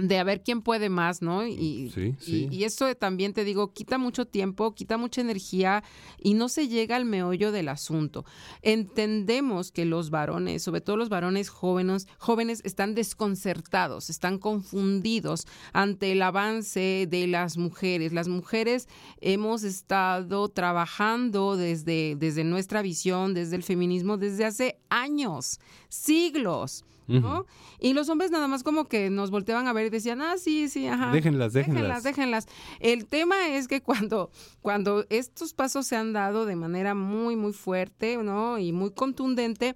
[0.00, 1.46] de a ver quién puede más, ¿no?
[1.46, 2.48] Y, Sí, sí.
[2.50, 5.82] y, y eso también te digo, quita mucho tiempo, quita mucha energía
[6.20, 8.24] y no se llega al meollo del asunto.
[8.62, 16.12] Entendemos que los varones, sobre todo los varones jóvenes, jóvenes están desconcertados, están confundidos ante
[16.12, 18.12] el avance de las mujeres.
[18.12, 18.88] Las mujeres
[19.20, 26.84] hemos estado trabajando desde, desde nuestra visión, desde el feminismo, desde hace años, siglos.
[27.08, 27.46] ¿No?
[27.80, 30.68] Y los hombres nada más como que nos volteaban a ver y decían, ah, sí,
[30.68, 31.10] sí, ajá.
[31.10, 32.02] Déjenlas, Déjenlas, déjenlas.
[32.04, 32.46] déjenlas.
[32.80, 34.30] El tema es que cuando,
[34.60, 38.58] cuando estos pasos se han dado de manera muy, muy fuerte, ¿no?
[38.58, 39.74] Y muy contundente,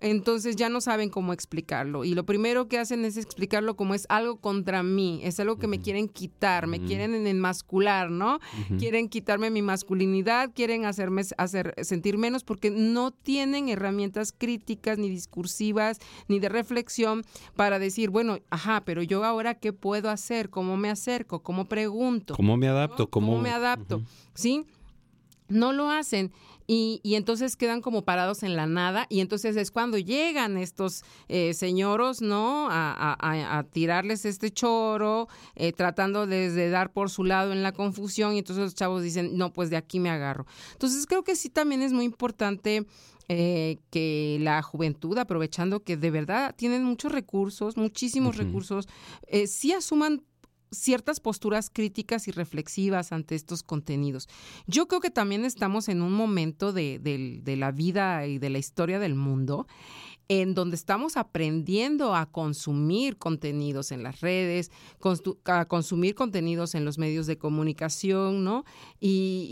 [0.00, 2.04] entonces ya no saben cómo explicarlo.
[2.04, 5.66] Y lo primero que hacen es explicarlo como es algo contra mí, es algo que
[5.66, 8.38] me quieren quitar, me quieren enmascular, ¿no?
[8.78, 15.08] Quieren quitarme mi masculinidad, quieren hacerme hacer sentir menos porque no tienen herramientas críticas ni
[15.08, 17.24] discursivas ni de reflexión
[17.54, 22.34] para decir, bueno, ajá, pero yo ahora qué puedo hacer, cómo me acerco, cómo pregunto.
[22.34, 23.08] ¿Cómo me adapto?
[23.08, 24.02] ¿Cómo, ¿Cómo me adapto?
[24.34, 24.64] ¿Sí?
[25.48, 26.32] No lo hacen
[26.66, 31.02] y, y entonces quedan como parados en la nada y entonces es cuando llegan estos
[31.28, 32.68] eh, señoros, ¿no?
[32.70, 37.62] A, a- a- tirarles este choro, eh, tratando de, de dar por su lado en
[37.62, 40.46] la confusión y entonces los chavos dicen, no, pues de aquí me agarro.
[40.72, 42.86] Entonces creo que sí también es muy importante
[43.28, 48.88] eh, que la juventud, aprovechando que de verdad tienen muchos recursos, muchísimos recursos,
[49.26, 50.22] eh, sí asuman
[50.76, 54.28] ciertas posturas críticas y reflexivas ante estos contenidos.
[54.66, 58.58] Yo creo que también estamos en un momento de, de la vida y de la
[58.58, 59.66] historia del mundo
[60.28, 64.72] en donde estamos aprendiendo a consumir contenidos en las redes,
[65.44, 68.64] a consumir contenidos en los medios de comunicación, ¿no?
[68.98, 69.46] Y,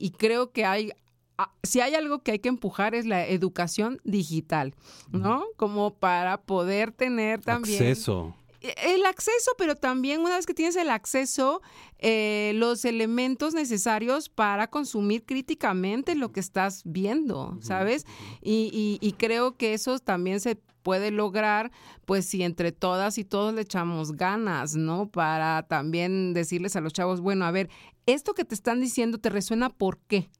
[0.00, 0.90] y- y creo que hay,
[1.38, 4.74] a- si hay algo que hay que empujar es la educación digital,
[5.10, 5.44] ¿no?
[5.56, 8.34] Como para poder tener también Acceso.
[8.60, 11.62] El acceso, pero también una vez que tienes el acceso,
[11.98, 18.04] eh, los elementos necesarios para consumir críticamente lo que estás viendo, ¿sabes?
[18.42, 21.70] Y, y- y creo que eso también se puede lograr,
[22.06, 25.10] pues si entre todas y todos le echamos ganas, ¿no?
[25.10, 27.68] Para también decirles a los chavos, bueno, a ver,
[28.06, 30.30] esto que te están diciendo te resuena, ¿por qué?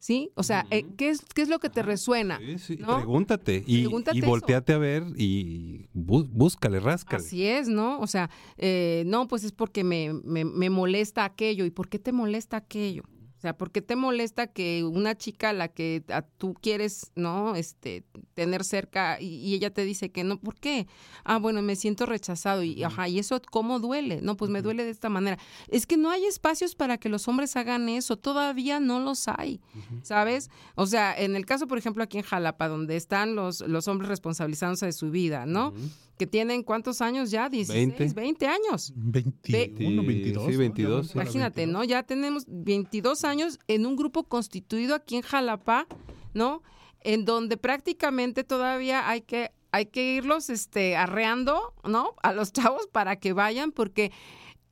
[0.00, 0.30] ¿Sí?
[0.36, 2.38] O sea, eh, ¿qué, es, ¿qué es lo que te resuena?
[2.78, 2.96] ¿no?
[2.98, 7.22] Pregúntate y, Pregúntate y volteate a ver y bú- búscale, ráscale.
[7.24, 7.98] Así es, ¿no?
[7.98, 11.64] O sea, eh, no, pues es porque me, me, me molesta aquello.
[11.64, 13.02] ¿Y por qué te molesta aquello?
[13.38, 17.12] O sea, ¿por qué te molesta que una chica a la que a- tú quieres,
[17.14, 17.54] ¿no?
[17.54, 18.02] Este,
[18.34, 20.40] tener cerca y, y ella te dice que no?
[20.40, 20.88] ¿Por qué?
[21.22, 24.20] Ah, bueno, me siento rechazado y, ajá, ¿y eso cómo duele?
[24.22, 25.38] No, pues me duele de esta manera.
[25.68, 28.16] Es que no hay espacios para que los hombres hagan eso.
[28.16, 29.60] Todavía no los hay,
[30.02, 30.50] ¿sabes?
[30.74, 34.08] O sea, en el caso, por ejemplo, aquí en Jalapa, donde están los, los hombres
[34.08, 35.72] responsabilizándose de su vida, ¿no?
[36.18, 37.48] Que tienen cuántos años ya?
[37.48, 38.46] 16, 20, Veinte.
[38.46, 38.92] años.
[38.96, 40.46] 21, 22.
[40.46, 41.06] Sí, 22.
[41.06, 41.12] sí.
[41.14, 41.84] Imagínate, ¿no?
[41.84, 45.86] Ya tenemos 22 años en un grupo constituido aquí en Jalapa,
[46.34, 46.62] ¿no?
[47.02, 52.14] En donde prácticamente todavía hay que hay que irlos este arreando, ¿no?
[52.22, 54.10] A los chavos para que vayan porque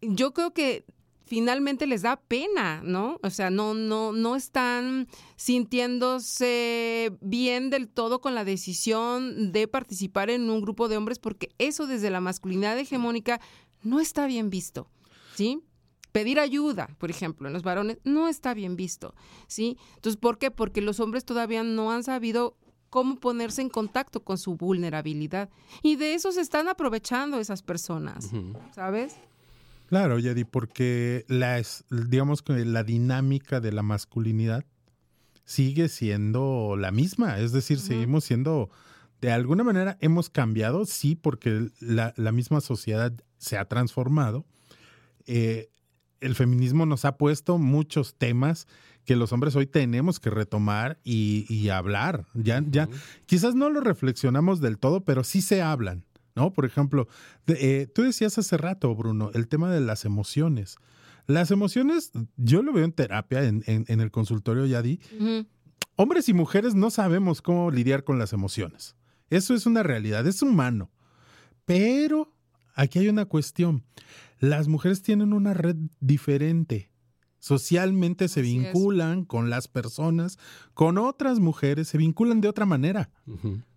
[0.01, 0.85] yo creo que
[1.27, 3.19] finalmente les da pena, ¿no?
[3.23, 10.31] O sea, no, no, no están sintiéndose bien del todo con la decisión de participar
[10.31, 13.41] en un grupo de hombres, porque eso desde la masculinidad hegemónica
[13.83, 14.89] no está bien visto,
[15.35, 15.61] ¿sí?
[16.13, 19.15] Pedir ayuda, por ejemplo, en los varones no está bien visto,
[19.49, 19.77] ¿sí?
[19.97, 20.51] Entonces, ¿por qué?
[20.51, 22.57] Porque los hombres todavía no han sabido
[22.89, 25.51] cómo ponerse en contacto con su vulnerabilidad.
[25.83, 28.31] Y de eso se están aprovechando esas personas,
[28.73, 29.17] ¿sabes?
[29.87, 34.65] Claro, Yadi, porque la, digamos que la dinámica de la masculinidad
[35.45, 37.39] sigue siendo la misma.
[37.39, 38.69] Es decir, seguimos siendo,
[39.21, 44.45] de alguna manera hemos cambiado, sí, porque la, la misma sociedad se ha transformado.
[45.27, 45.71] Eh,
[46.21, 48.67] el feminismo nos ha puesto muchos temas
[49.05, 52.27] que los hombres hoy tenemos que retomar y, y hablar.
[52.35, 52.89] Ya, ya,
[53.27, 56.05] quizás no lo reflexionamos del todo, pero sí se hablan,
[56.37, 56.53] ¿no?
[56.53, 57.09] Por ejemplo,
[57.47, 60.77] de- eh, tú decías hace rato, Bruno, el tema de las emociones.
[61.27, 65.01] Las emociones, yo lo veo en terapia, en, en- en el consultorio Yadi.
[65.97, 68.95] Hombres y mujeres no sabemos cómo lidiar con las emociones.
[69.31, 70.91] Eso es una realidad, es humano.
[71.65, 72.33] Pero
[72.75, 73.83] aquí hay una cuestión.
[74.39, 76.91] Las mujeres tienen una red diferente.
[77.47, 78.63] Socialmente se Así es.
[78.73, 80.37] vinculan con las personas,
[80.75, 83.09] con otras mujeres, se vinculan de otra manera.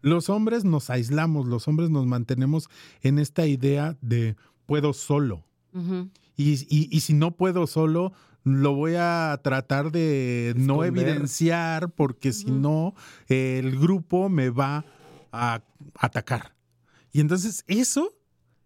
[0.01, 2.67] Los hombres nos aislamos, los hombres nos mantenemos
[3.03, 5.43] en esta idea de puedo solo.
[6.35, 8.11] Y, y- y si no puedo solo,
[8.43, 12.95] lo voy a tratar de no evidenciar porque si no,
[13.27, 14.83] el grupo me va
[15.31, 15.61] a
[15.93, 16.55] atacar.
[17.11, 18.15] Y entonces eso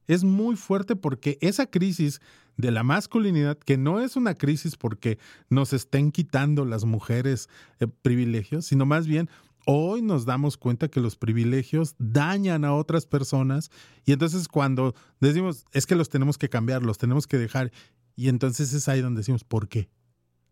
[0.07, 2.21] es muy fuerte porque esa crisis
[2.57, 5.17] de la masculinidad, que no es una crisis porque
[5.49, 7.49] nos estén quitando las mujeres
[7.79, 9.29] eh, privilegios, sino más bien
[9.65, 13.71] hoy nos damos cuenta que los privilegios dañan a otras personas
[14.05, 17.71] y entonces cuando decimos es que los tenemos que cambiar, los tenemos que dejar
[18.15, 19.89] y entonces es ahí donde decimos ¿por qué?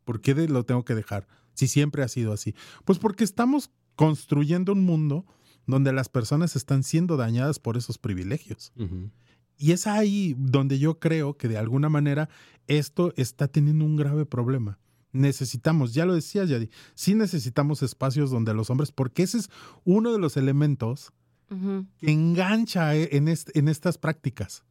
[0.04, 1.28] ¿Por qué lo tengo que dejar?
[1.54, 2.56] Si siempre ha sido así.
[2.86, 5.26] Pues porque estamos construyendo un mundo
[5.68, 8.74] donde las personas están siendo dañadas por esos privilegios.
[9.62, 12.30] Y es ahí donde yo creo que de alguna manera
[12.68, 14.80] esto está teniendo un grave problema.
[15.14, 19.50] Necesitamos, ya lo decías, Yadi, sí necesitamos espacios donde los hombres, porque ese es
[19.84, 21.12] uno de los elementos
[22.00, 24.64] que engancha eh, en, est- en estas prácticas.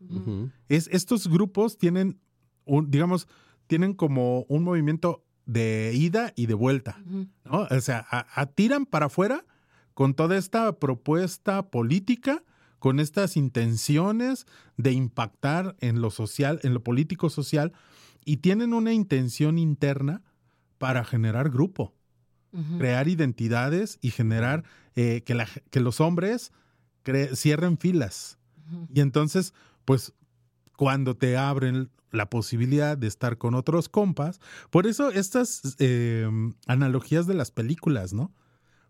[0.69, 2.19] Es, estos grupos tienen,
[2.65, 3.29] un, digamos,
[3.67, 7.03] tienen como un movimiento de ida y de vuelta.
[7.45, 7.69] ¿no?
[7.71, 9.45] O sea, a- a- tiran para afuera
[9.93, 12.43] con toda esta propuesta política,
[12.81, 17.73] con estas intenciones de impactar en lo social, en lo político social,
[18.25, 20.23] y tienen una intención interna
[20.79, 21.95] para generar grupo,
[22.79, 24.65] crear identidades y generar
[24.97, 26.51] eh, que, la- que los hombres
[27.35, 28.39] cierren filas.
[28.93, 29.55] Y entonces,
[29.85, 30.13] pues,
[30.77, 36.29] cuando te abren la posibilidad de estar con otros compas, por eso estas eh,
[36.67, 38.33] analogías de las películas, ¿no?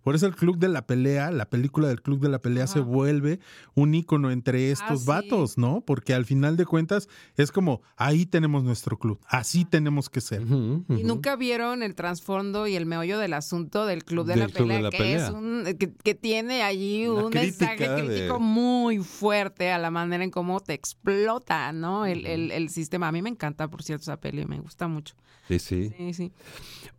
[0.02, 2.80] Por eso el Club de la Pelea, la película del Club de la Pelea se
[2.80, 3.38] vuelve
[3.74, 5.06] un ícono entre estos sí.
[5.06, 5.82] vatos, ¿no?
[5.82, 10.42] Porque al final de cuentas es como, ahí tenemos nuestro club, así tenemos que ser.
[10.42, 14.46] Y nunca vieron el trasfondo y el meollo del asunto del Club de Del la
[14.48, 15.26] Club de Pelea, la que Pelea.
[15.26, 19.90] es un que, que tiene allí Una un mensaje de- crítico muy fuerte a la
[19.90, 22.06] manera en cómo te explota, ¿no?
[22.06, 23.08] El, el- el sistema.
[23.08, 25.14] A mí me encanta, por cierto, esa peli, me gusta mucho.
[25.48, 25.92] Sí, sí.
[25.96, 26.32] Sí, sí.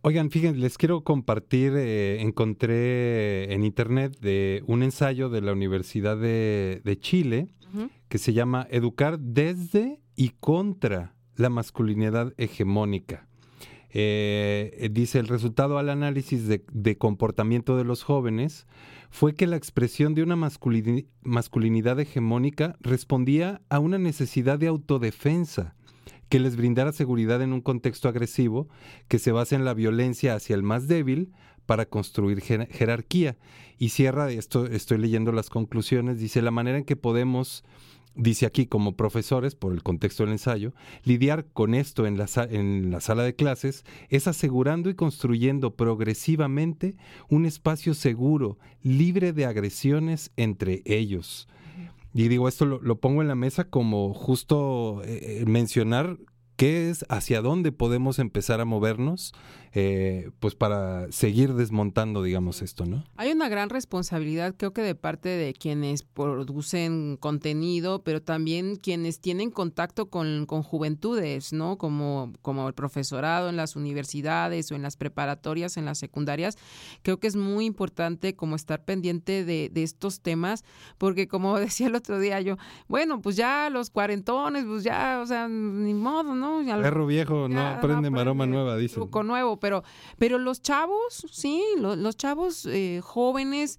[0.02, 2.91] Oigan, fíjense, les quiero compartir, eh, encontré
[3.50, 7.48] en internet de un ensayo de la Universidad de, de Chile
[8.08, 13.26] que se llama Educar desde y contra la masculinidad hegemónica.
[13.94, 18.66] Eh, dice, el resultado al análisis de, de comportamiento de los jóvenes
[19.10, 25.74] fue que la expresión de una masculini- masculinidad hegemónica respondía a una necesidad de autodefensa
[26.30, 28.68] que les brindara seguridad en un contexto agresivo
[29.08, 31.32] que se basa en la violencia hacia el más débil
[31.66, 33.36] para construir jer- jerarquía.
[33.78, 37.64] Y cierra, esto estoy leyendo las conclusiones, dice la manera en que podemos,
[38.14, 42.90] dice aquí como profesores, por el contexto del ensayo, lidiar con esto en la, en
[42.90, 46.94] la sala de clases es asegurando y construyendo progresivamente
[47.28, 51.48] un espacio seguro, libre de agresiones entre ellos.
[52.14, 56.18] Y digo, esto lo, lo pongo en la mesa como justo eh, eh, mencionar
[56.56, 59.32] qué es, hacia dónde podemos empezar a movernos,
[59.74, 63.04] eh, pues para seguir desmontando, digamos, esto, ¿no?
[63.16, 69.20] Hay una gran responsabilidad, creo que de parte de quienes producen contenido, pero también quienes
[69.20, 71.78] tienen contacto con, con juventudes, ¿no?
[71.78, 76.58] Como, como el profesorado en las universidades o en las preparatorias, en las secundarias.
[77.02, 80.64] Creo que es muy importante como estar pendiente de, de estos temas,
[80.98, 82.56] porque como decía el otro día yo,
[82.88, 86.62] bueno, pues ya los cuarentones, pues ya, o sea, ni modo, ¿no?
[86.62, 89.82] Ya Perro viejo no aprende maroma nueva, truco nuevo, pero,
[90.18, 93.78] pero los chavos, sí, lo- los, chavos eh, jóvenes,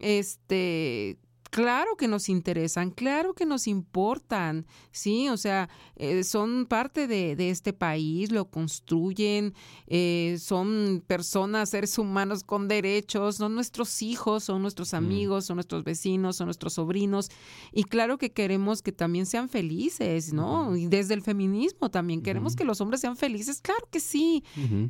[0.00, 1.18] este
[1.54, 5.28] claro que nos interesan, claro que nos importan, ¿sí?
[5.28, 9.54] O sea, eh, son parte de, de este país, lo construyen,
[9.86, 15.84] eh, son personas, seres humanos con derechos, son nuestros hijos, son nuestros amigos, son nuestros
[15.84, 17.30] vecinos, son nuestros sobrinos,
[17.72, 20.74] y claro que queremos que también sean felices, ¿no?
[20.74, 24.42] Y desde el feminismo también queremos que los hombres sean felices, claro que sí.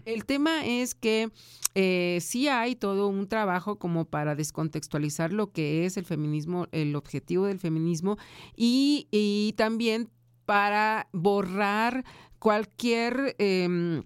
[0.06, 1.30] El tema es que
[1.74, 6.94] eh, sí hay todo un trabajo como para descontextualizar lo que es el feminismo, el
[6.96, 8.16] objetivo del feminismo
[8.56, 10.08] y, y también
[10.46, 12.04] para borrar
[12.38, 13.34] cualquier...
[13.38, 14.02] em,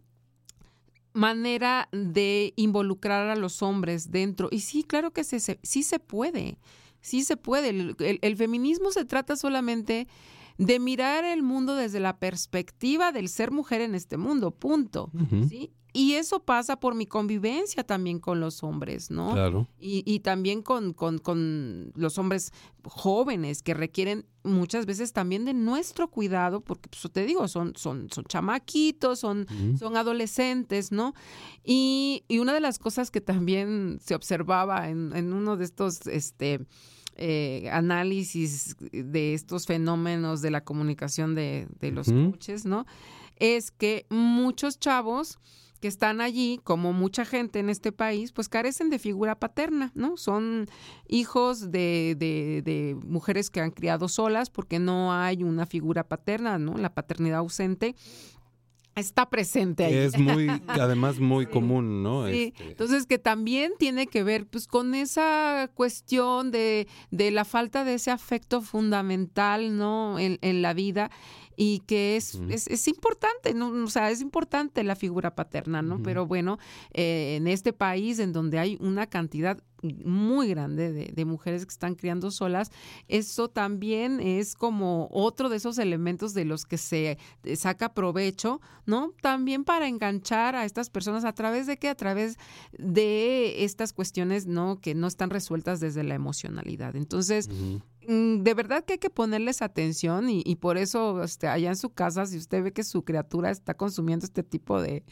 [1.15, 4.49] manera de involucrar a los hombres dentro.
[4.53, 6.59] Y sí, claro que se, se- sí se puede,
[7.01, 7.71] sí se puede.
[7.71, 10.07] El, el- el feminismo se trata solamente
[10.59, 15.11] de mirar el mundo desde la perspectiva del ser mujer en este mundo, punto.
[15.49, 15.73] ¿sí?
[15.95, 19.33] Y eso pasa por mi convivencia también con los hombres, ¿no?
[19.33, 19.67] Claro.
[19.81, 22.53] Y, y también con, con- con los hombres
[22.85, 28.09] jóvenes que requieren muchas veces también de nuestro cuidado, porque pues, te digo, son, son,
[28.11, 29.47] son chamaquitos, son,
[29.79, 31.15] son adolescentes, ¿no?
[31.65, 36.07] Y, y una de las cosas que también se observaba en, en uno de estos
[36.07, 36.61] este,
[37.17, 42.33] eh, análisis de estos fenómenos de la comunicación de, de los Ujú.
[42.33, 42.87] coaches, ¿no?
[43.37, 45.39] Es que muchos chavos
[45.81, 50.17] que están allí, como mucha gente en este país, pues carecen de figura paterna, ¿no?
[50.17, 50.67] Son
[51.09, 56.59] hijos de, de- de mujeres que han criado solas porque no hay una figura paterna,
[56.59, 56.77] ¿no?
[56.77, 57.95] La paternidad ausente
[58.97, 59.95] está presente ahí.
[59.95, 62.27] Es muy, además muy común, ¿no?
[62.27, 67.45] Sí, Este, entonces que también tiene que ver pues con esa cuestión de, de la
[67.45, 70.19] falta de ese afecto fundamental, ¿no?
[70.19, 71.11] En, en la vida
[71.61, 73.71] y que es, es, es importante, ¿no?
[73.85, 76.01] O sea, es importante la figura paterna, ¿no?
[76.01, 76.57] Pero bueno,
[76.93, 81.73] eh, en este país en donde hay una cantidad muy grande de, de mujeres que
[81.73, 82.71] están criando solas,
[83.09, 88.61] eso también es como otro de esos elementos de los que se eh, saca provecho,
[88.87, 89.13] ¿no?
[89.21, 91.89] También para enganchar a estas personas a través de qué?
[91.89, 92.37] A través
[92.79, 94.81] de estas cuestiones, ¿no?
[94.81, 96.95] Que no están resueltas desde la emocionalidad.
[96.95, 97.49] Entonces,
[98.09, 101.91] de verdad que hay que ponerles atención y, y por eso este, allá en su
[101.91, 105.05] casa, si usted ve que su criatura está consumiendo este tipo de,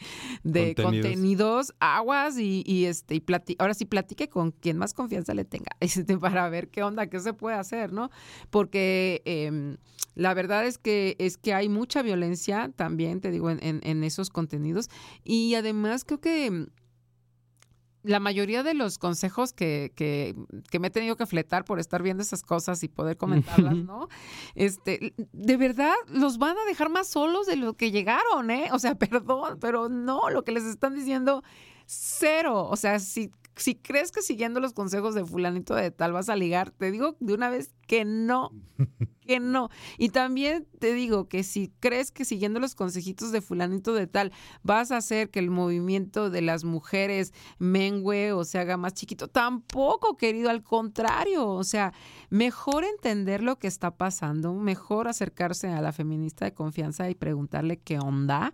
[0.43, 0.83] de Contenidos.
[1.11, 5.45] contenidos, aguas y, y, este y plati- ahora sí platique con quien más confianza le
[5.45, 8.09] tenga este, para ver qué onda, qué se puede hacer, ¿no?
[8.49, 9.77] Porque em,
[10.15, 14.03] la verdad es que es que hay mucha violencia también, te digo, en, en- en
[14.03, 14.89] esos contenidos
[15.23, 16.67] y además creo que
[18.07, 20.35] la mayoría de los consejos que, que,
[20.71, 24.07] que me he tenido que fletar por estar viendo esas cosas y poder comentarlas, ¿no?
[24.55, 28.69] Este, de verdad, los van a dejar más solos de lo que llegaron, ¿eh?
[28.71, 31.43] O sea, perdón, pero no, lo que les están diciendo,
[31.85, 32.67] cero.
[32.69, 36.35] O sea, si, si crees que siguiendo los consejos de fulanito de tal vas a
[36.35, 38.51] ligar, te digo de una vez que no,
[39.21, 39.69] que no.
[39.97, 44.31] Y también te digo que si crees que siguiendo los consejitos de fulanito de tal
[44.63, 49.27] vas a hacer que el movimiento de las mujeres mengue o se haga más chiquito,
[49.27, 51.47] tampoco, querido, al contrario.
[51.47, 51.93] O sea,
[52.29, 57.77] mejor entender lo que está pasando, mejor acercarse a la feminista de confianza y preguntarle
[57.77, 58.53] qué onda,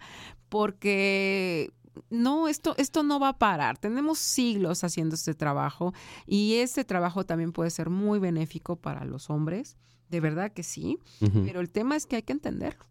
[0.49, 1.71] porque
[2.09, 3.77] no, esto, esto no va a parar.
[3.77, 5.93] Tenemos siglos haciendo este trabajo
[6.25, 9.77] y este trabajo también puede ser muy benéfico para los hombres.
[10.09, 10.99] De verdad que sí,
[11.45, 12.85] pero el tema es que hay que entenderlo.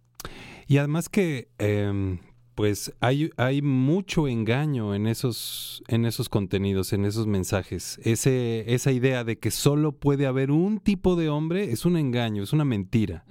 [0.66, 2.18] Y además que, em,
[2.54, 7.98] pues hay, hay mucho engaño en esos, en esos contenidos, en esos mensajes.
[8.02, 12.42] Ese, esa idea de que solo puede haber un tipo de hombre es un engaño,
[12.42, 13.24] es una mentira.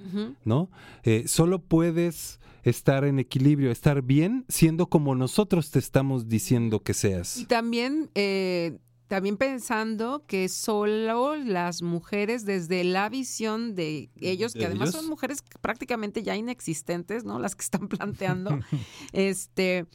[0.44, 0.70] ¿no?
[1.04, 6.94] Eh, solo puedes estar en equilibrio, estar bien, siendo como nosotros te estamos diciendo que
[6.94, 7.38] seas.
[7.38, 8.80] Y también, eh,
[9.12, 15.10] también pensando que solo las mujeres, desde la visión de ellos, que ¿De además son
[15.10, 17.38] mujeres prácticamente ya inexistentes, ¿no?
[17.38, 18.58] Las que están planteando,
[19.12, 19.86] este,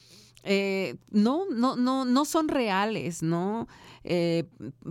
[0.43, 3.69] eh, no, no, no, no son reales, ¿no?
[4.09, 4.45] Eh,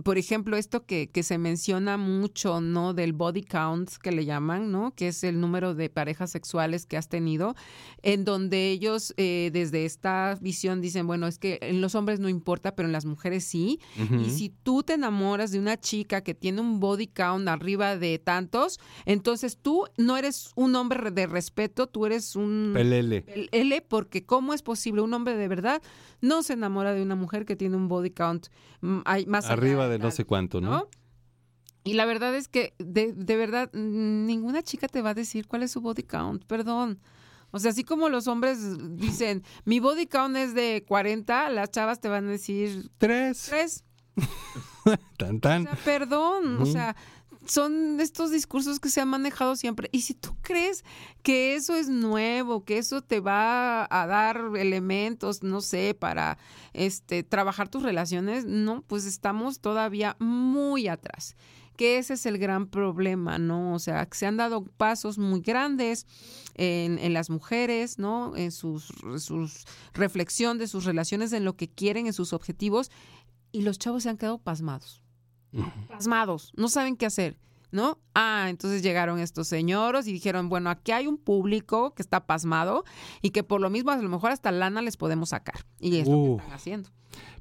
[0.04, 2.92] por ejemplo, esto que, que se menciona mucho, ¿no?
[2.92, 4.94] Del body count que le llaman, ¿no?
[4.94, 7.56] Que es el número de parejas sexuales que has tenido,
[8.02, 12.28] en donde ellos eh, desde esta visión dicen, bueno, es que en los hombres no
[12.28, 13.80] importa, pero en las mujeres sí.
[14.24, 18.18] Y si tú te enamoras de una chica que tiene un body count arriba de
[18.18, 22.72] tantos, entonces tú no eres un hombre de respeto, tú eres un...
[22.74, 23.24] Pelele.
[23.28, 25.82] el L, porque ¿cómo es posible un hombre de verdad
[26.20, 28.48] no se enamora de una mujer que tiene un body count
[28.80, 30.70] mm, hay- más allá Arriba de no sé cuánto, ¿no?
[30.70, 30.88] ¿no?
[31.84, 35.62] Y la verdad es que de, de verdad ninguna chica te va a decir cuál
[35.62, 36.98] es su body count, perdón.
[37.52, 38.58] O sea, así como los hombres
[38.96, 42.90] dicen, mi body count es de 40, las chavas te van a decir...
[42.98, 43.46] Tres.
[43.48, 43.84] Tres.
[45.16, 45.62] Tan, tan.
[45.62, 46.96] O sea, perdón, o sea,
[47.46, 49.88] son estos discursos que se han manejado siempre.
[49.92, 50.84] Y si tú crees
[51.22, 56.38] que eso es nuevo, que eso te va a dar elementos, no sé, para
[56.72, 61.36] este trabajar tus relaciones, no, pues estamos todavía muy atrás.
[61.76, 63.74] Que ese es el gran problema, ¿no?
[63.74, 66.06] O sea, se han dado pasos muy grandes
[66.54, 68.34] en, en las mujeres, ¿no?
[68.34, 72.90] En sus, sus reflexión de sus relaciones, en lo que quieren, en sus objetivos,
[73.52, 75.05] y los chavos se han quedado pasmados
[75.88, 77.38] pasmados, no saben qué hacer,
[77.70, 77.98] ¿no?
[78.14, 82.84] Ah, entonces llegaron estos señoros y dijeron, bueno, aquí hay un público que está pasmado
[83.22, 85.66] y que por lo mismo a lo mejor hasta lana les podemos sacar.
[85.80, 86.90] Y es lo que están haciendo.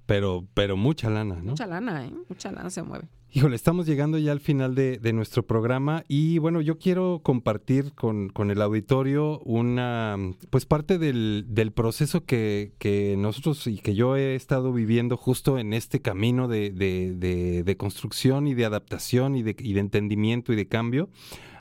[0.06, 1.52] Pero, pero mucha lana, ¿no?
[1.52, 2.14] Mucha lana, ¿eh?
[2.30, 3.06] Mucha lana se mueve.
[3.32, 7.92] Híjole, estamos llegando ya al final de, de nuestro programa y bueno, yo quiero compartir
[7.94, 10.16] con, con el auditorio una,
[10.52, 15.58] pues parte del, del proceso que, que nosotros y que yo he estado viviendo justo
[15.60, 17.14] en este camino de, de-
[17.66, 21.10] de- construcción y de adaptación y de, y de entendimiento y de cambio.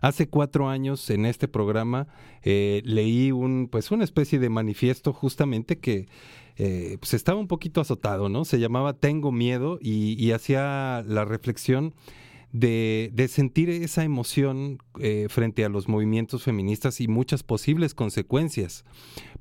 [0.01, 2.07] Hace cuatro años en este programa
[2.43, 6.07] eh, leí un, pues una especie de manifiesto justamente que
[6.57, 8.45] eh, pues estaba un poquito azotado, ¿no?
[8.45, 11.95] Se llamaba Tengo miedo y, hacía la reflexión
[12.53, 18.85] de, de sentir esa emoción eh, frente a los movimientos feministas y muchas posibles consecuencias.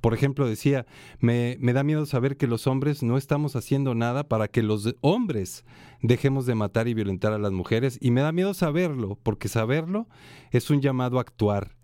[0.02, 0.88] Por ejemplo, decía,
[1.20, 4.96] me, me da miedo saber que los hombres no estamos haciendo nada para que los
[5.02, 5.64] hombres
[6.02, 10.08] dejemos de matar y violentar a las mujeres y me da miedo saberlo, porque saberlo
[10.52, 11.76] es un llamado a actuar.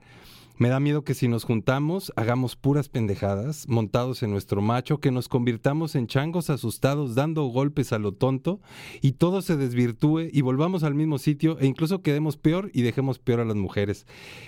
[0.59, 5.09] Me da miedo que si nos juntamos hagamos puras pendejadas, montados en nuestro macho, que
[5.09, 8.59] nos convirtamos en changos asustados dando golpes a lo tonto
[9.01, 13.19] y todo se desvirtúe y volvamos al mismo sitio e incluso quedemos peor y dejemos
[13.19, 14.05] peor a las mujeres.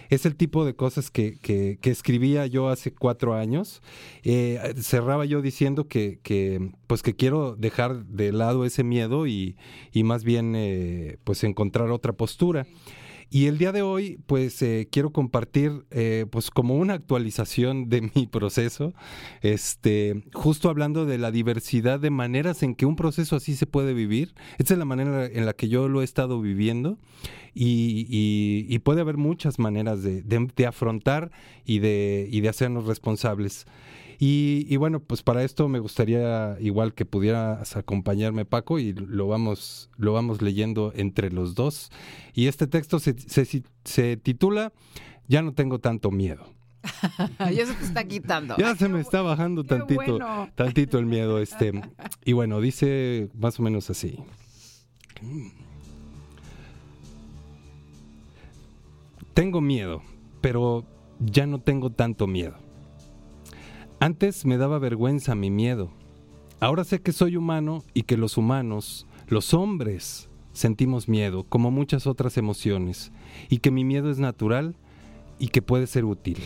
[0.10, 3.82] Es el tipo de cosas que, que- escribía yo hace cuatro años.
[4.24, 9.56] Eh, cerraba yo diciendo que, que, pues que quiero dejar de lado ese miedo y,
[9.94, 12.68] y más bien eh, pues encontrar otra postura.
[13.34, 18.12] Y el día de hoy, pues eh, quiero compartir, eh, pues como una actualización de
[18.14, 18.94] mi proceso,
[19.42, 23.94] este, justo hablando de la diversidad de maneras en que un proceso así se puede
[23.94, 24.34] vivir.
[24.58, 26.98] Esta es la manera en la que yo lo he estado viviendo
[27.54, 31.32] y, y- y puede haber muchas maneras de, afrontar
[31.66, 33.66] y de hacernos responsables.
[34.24, 39.28] Y, y bueno, pues para esto me gustaría igual que pudieras acompañarme Paco y lo
[39.28, 41.90] vamos, lo vamos leyendo entre los dos.
[42.36, 44.74] Y este texto se, se- se titula
[45.28, 46.46] Ya no tengo tanto miedo.
[47.52, 48.56] y eso te está quitando.
[48.60, 50.50] Ya se me está bajando tantito, bueno.
[50.54, 51.40] tantito el miedo.
[51.42, 51.72] Este.
[52.24, 54.20] Y bueno, dice más o menos así.
[59.34, 60.02] Tengo miedo,
[60.42, 60.86] pero
[61.20, 62.56] ya no tengo tanto miedo.
[64.02, 65.92] Antes me daba vergüenza mi miedo.
[66.60, 72.08] Ahora sé que soy humano y que los humanos, los hombres, sentimos miedo, como muchas
[72.08, 73.12] otras emociones,
[73.48, 74.76] y que mi miedo es natural
[75.38, 76.40] y que puede ser útil.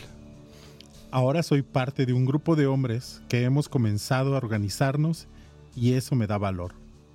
[1.11, 5.29] Ahora soy parte de un grupo de hombres que hemos comenzado a organizarnos
[5.77, 6.73] y eso me da valor,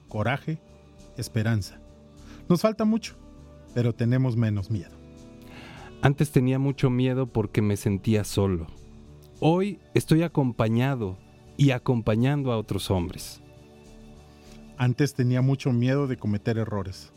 [0.08, 0.58] coraje,
[1.18, 1.82] esperanza.
[2.48, 3.14] Nos falta mucho,
[3.74, 4.96] pero tenemos menos miedo.
[6.00, 8.79] Antes tenía mucho miedo porque me sentía solo.
[9.42, 11.16] Hoy estoy acompañado
[11.56, 13.40] y acompañando a otros hombres.
[14.76, 17.10] Antes tenía mucho miedo de cometer errores,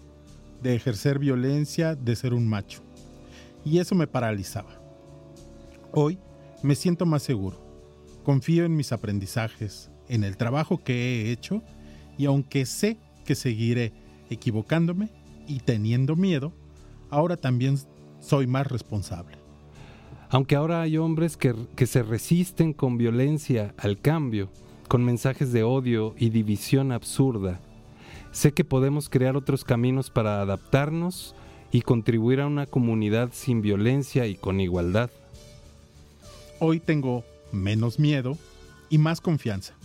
[0.61, 2.81] de ejercer violencia, de ser un macho.
[3.65, 4.81] Y eso me paralizaba.
[5.91, 6.17] Hoy
[6.61, 7.61] me siento más seguro.
[8.23, 11.61] Confío en mis aprendizajes, en el trabajo que he hecho
[12.17, 13.91] y aunque sé que seguiré
[14.29, 15.09] equivocándome
[15.45, 16.53] y teniendo miedo,
[17.09, 17.77] ahora también
[18.21, 19.42] soy más responsable.
[20.33, 24.49] Aunque ahora hay hombres que, que se resisten con violencia al cambio,
[24.87, 27.59] con mensajes de odio y división absurda,
[28.31, 31.35] sé que podemos crear otros caminos para adaptarnos
[31.71, 35.11] y contribuir a una comunidad sin violencia y con igualdad.
[36.59, 38.35] Hoy tengo menos miedo
[38.89, 39.75] y más confianza,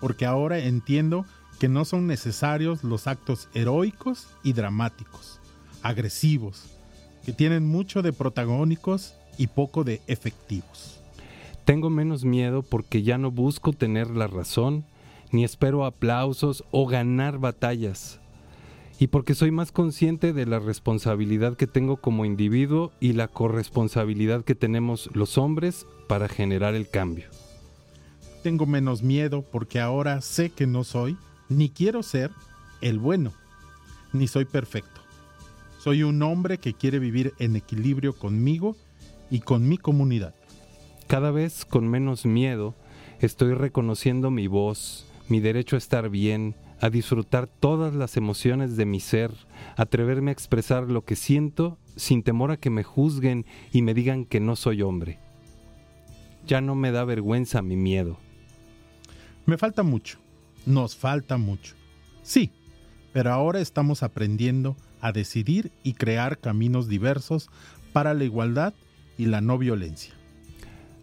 [0.00, 1.24] porque ahora entiendo
[1.60, 5.38] que no son necesarios los actos heroicos y dramáticos,
[5.84, 6.64] agresivos,
[7.24, 11.00] que tienen mucho de protagónicos y poco de efectivos.
[11.64, 14.84] Tengo menos miedo porque ya no busco tener la razón,
[15.32, 18.20] ni espero aplausos o ganar batallas.
[18.98, 24.44] Y porque soy más consciente de la responsabilidad que tengo como individuo y la corresponsabilidad
[24.44, 27.26] que tenemos los hombres para generar el cambio.
[28.42, 31.16] Tengo menos miedo porque ahora sé que no soy,
[31.48, 32.30] ni quiero ser,
[32.82, 33.32] el bueno,
[34.12, 35.00] ni soy perfecto.
[35.78, 38.76] Soy un hombre que quiere vivir en equilibrio conmigo
[39.34, 40.32] y con mi comunidad.
[41.08, 42.76] Cada vez con menos miedo
[43.18, 48.86] estoy reconociendo mi voz, mi derecho a estar bien, a disfrutar todas las emociones de
[48.86, 49.32] mi ser,
[49.76, 54.24] atreverme a expresar lo que siento sin temor a que me juzguen y me digan
[54.24, 55.18] que no soy hombre.
[56.46, 58.18] Ya no me da vergüenza mi miedo.
[59.46, 60.20] Me falta mucho,
[60.64, 61.74] nos falta mucho.
[62.22, 62.52] Sí,
[63.12, 67.50] pero ahora estamos aprendiendo a decidir y crear caminos diversos
[67.92, 68.74] para la igualdad
[69.18, 70.14] y la no violencia.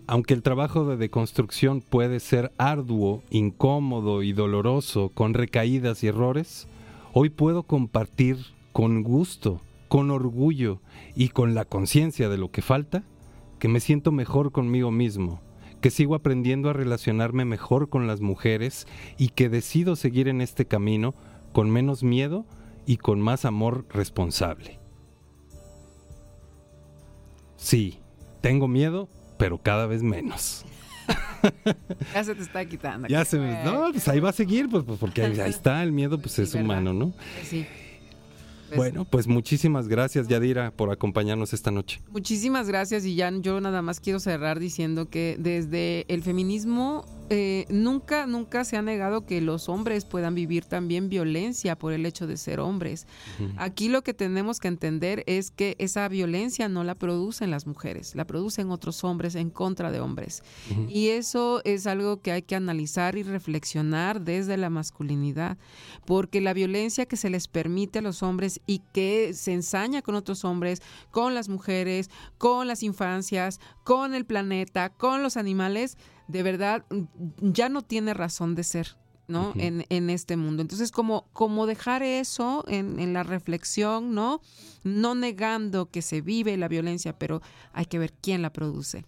[0.08, 6.68] Aunque el trabajo de deconstrucción puede ser arduo, incómodo y doloroso, con recaídas y errores,
[7.14, 8.38] hoy puedo compartir
[8.74, 10.82] con gusto, con orgullo
[11.16, 13.04] y con la conciencia de lo que falta,
[13.58, 15.40] que me siento mejor conmigo mismo,
[15.82, 18.88] que sigo aprendiendo a relacionarme mejor con las mujeres
[19.18, 21.14] y que decido seguir en este camino
[21.54, 22.46] con menos miedo
[22.86, 24.81] y con más amor responsable.
[27.62, 28.00] Sí,
[28.42, 29.08] tengo miedo,
[29.38, 30.66] pero cada vez menos.
[32.14, 33.08] Ya se te está quitando.
[33.08, 33.64] Ya se me...
[33.64, 36.56] No, pues ahí va a seguir, pues, pues, porque ahí, está, el miedo pues es
[36.56, 37.14] humano, ¿no?
[37.44, 37.66] Sí.
[38.68, 42.02] Pues, Bueno, pues muchísimas gracias, Yadira, por acompañarnos esta noche.
[42.12, 47.66] Muchísimas gracias y ya yo nada más quiero cerrar diciendo que desde el feminismo eh,
[47.70, 52.28] nunca, nunca se ha negado que los hombres puedan vivir también violencia por el hecho
[52.28, 53.08] de ser hombres.
[53.56, 58.16] Aquí lo que tenemos que entender es que esa violencia no la producen las mujeres,
[58.16, 60.44] la producen otros hombres en contra de hombres.
[60.90, 65.58] Y eso es algo que hay que analizar y reflexionar desde la masculinidad,
[66.06, 70.16] porque la violencia que se les permite a los hombres y que se ensaña con
[70.16, 75.98] otros hombres, con las mujeres, con las infancias, con el planeta, con los animales,
[76.32, 78.98] de verdad mm, ya no tiene razón de ser.
[79.28, 79.54] ¿no?
[79.56, 80.62] En, en este mundo.
[80.62, 84.42] Entonces, como, como dejar eso en, en la reflexión, ¿no?
[84.84, 89.06] No negando que se vive la violencia, pero hay que ver quién la produce.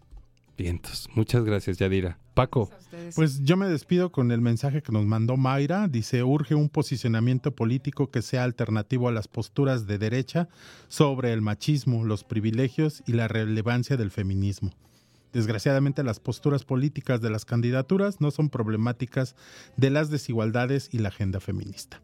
[0.58, 1.10] Vientos.
[1.16, 2.20] Muchas gracias, Yadira.
[2.34, 2.70] Paco.
[3.16, 5.88] Pues yo me despido con el mensaje que nos mandó Mayra.
[5.88, 10.48] Dice, urge un posicionamiento político que sea alternativo a las posturas de derecha
[10.88, 14.72] sobre el machismo, los privilegios y la relevancia del feminismo.
[15.34, 19.36] Desgraciadamente las posturas políticas de las candidaturas no son problemáticas
[19.78, 22.02] de las desigualdades y la agenda feminista.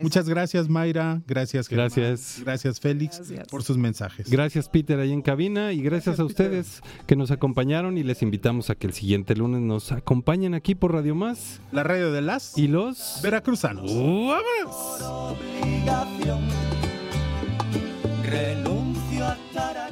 [0.00, 2.40] Muchas gracias Mayra, gracias Germán, Gracias.
[2.42, 3.20] gracias Félix
[3.50, 4.28] por sus mensajes.
[4.30, 8.70] Gracias Peter ahí en cabina y gracias, a ustedes que nos acompañaron y les invitamos
[8.70, 11.60] a que el siguiente lunes nos acompañen aquí por Radio Más.
[11.72, 13.90] La radio de las y los veracruzanos.
[15.12, 16.40] obligación.
[18.24, 19.91] Renuncio a estar aquí